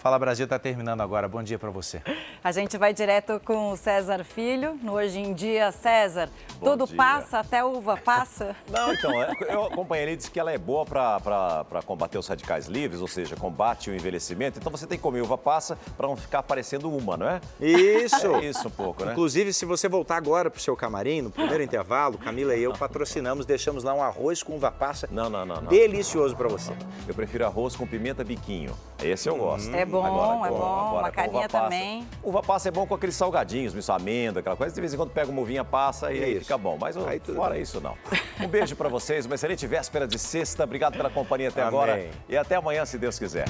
Fala 0.00 0.18
Brasil 0.18 0.44
está 0.44 0.58
terminando 0.58 1.02
agora. 1.02 1.28
Bom 1.28 1.42
dia 1.42 1.58
para 1.58 1.68
você. 1.68 2.00
A 2.42 2.52
gente 2.52 2.78
vai 2.78 2.94
direto 2.94 3.38
com 3.44 3.70
o 3.70 3.76
César 3.76 4.24
Filho. 4.24 4.80
No 4.82 4.94
Hoje 4.94 5.18
em 5.18 5.34
Dia, 5.34 5.70
César, 5.72 6.30
Bom 6.58 6.70
tudo 6.70 6.86
dia. 6.86 6.96
passa, 6.96 7.40
até 7.40 7.62
uva 7.62 7.98
passa? 7.98 8.56
Não, 8.72 8.94
então, 8.94 9.22
é, 9.22 9.30
eu 9.50 9.64
acompanhei 9.64 10.06
ele 10.06 10.16
disse 10.16 10.30
que 10.30 10.40
ela 10.40 10.50
é 10.50 10.56
boa 10.56 10.86
para 10.86 11.82
combater 11.84 12.16
os 12.16 12.26
radicais 12.26 12.66
livres, 12.66 13.02
ou 13.02 13.06
seja, 13.06 13.36
combate 13.36 13.90
o 13.90 13.94
envelhecimento. 13.94 14.58
Então 14.58 14.72
você 14.72 14.86
tem 14.86 14.96
que 14.96 15.02
comer 15.02 15.20
uva 15.20 15.36
passa 15.36 15.76
para 15.98 16.08
não 16.08 16.16
ficar 16.16 16.42
parecendo 16.42 16.90
uma, 16.90 17.18
não 17.18 17.28
é? 17.28 17.40
Isso. 17.60 18.34
É 18.36 18.46
isso 18.46 18.68
um 18.68 18.70
pouco, 18.70 19.04
né? 19.04 19.12
Inclusive, 19.12 19.52
se 19.52 19.66
você 19.66 19.86
voltar 19.86 20.16
agora 20.16 20.50
para 20.50 20.58
o 20.58 20.62
seu 20.62 20.74
camarim, 20.74 21.20
no 21.20 21.30
primeiro 21.30 21.62
intervalo, 21.62 22.16
Camila 22.16 22.56
e 22.56 22.62
eu 22.62 22.72
patrocinamos, 22.72 23.44
deixamos 23.44 23.84
lá 23.84 23.92
um 23.92 24.02
arroz 24.02 24.42
com 24.42 24.54
uva 24.54 24.70
passa. 24.70 25.06
Não, 25.10 25.28
não, 25.28 25.44
não. 25.44 25.56
não. 25.56 25.68
Delicioso 25.68 26.34
para 26.34 26.48
você. 26.48 26.72
Eu 27.06 27.14
prefiro 27.14 27.44
arroz 27.44 27.76
com 27.76 27.86
pimenta 27.86 28.24
biquinho. 28.24 28.74
Esse 29.02 29.28
eu 29.28 29.36
gosto. 29.36 29.74
É 29.74 29.89
bom, 29.90 30.04
agora, 30.04 30.46
é 30.46 30.50
bom. 30.50 30.56
Agora, 30.56 30.98
uma 30.98 31.10
carinha 31.10 31.48
também. 31.48 32.08
Uva 32.22 32.42
passa 32.42 32.68
é 32.68 32.70
bom 32.72 32.86
com 32.86 32.94
aqueles 32.94 33.14
salgadinhos, 33.14 33.74
miso 33.74 33.92
amêndoa, 33.92 34.40
aquela 34.40 34.56
coisa. 34.56 34.74
De 34.74 34.80
vez 34.80 34.94
em 34.94 34.96
quando 34.96 35.10
pega 35.10 35.30
uma 35.30 35.40
uvinha 35.40 35.64
passa 35.64 36.12
e 36.12 36.22
aí 36.22 36.40
fica 36.40 36.56
bom. 36.56 36.78
Mas 36.80 36.96
aí, 36.96 37.20
fora 37.20 37.54
bem. 37.54 37.62
isso, 37.62 37.80
não. 37.80 37.96
Um 38.40 38.48
beijo 38.48 38.76
para 38.76 38.88
vocês, 38.88 39.26
uma 39.26 39.34
excelente 39.34 39.66
véspera 39.66 40.06
de 40.06 40.18
sexta. 40.18 40.64
Obrigado 40.64 40.96
pela 40.96 41.10
companhia 41.10 41.48
até 41.48 41.62
Amém. 41.62 41.74
agora. 41.74 42.10
E 42.28 42.36
até 42.36 42.56
amanhã, 42.56 42.84
se 42.84 42.98
Deus 42.98 43.18
quiser. 43.18 43.46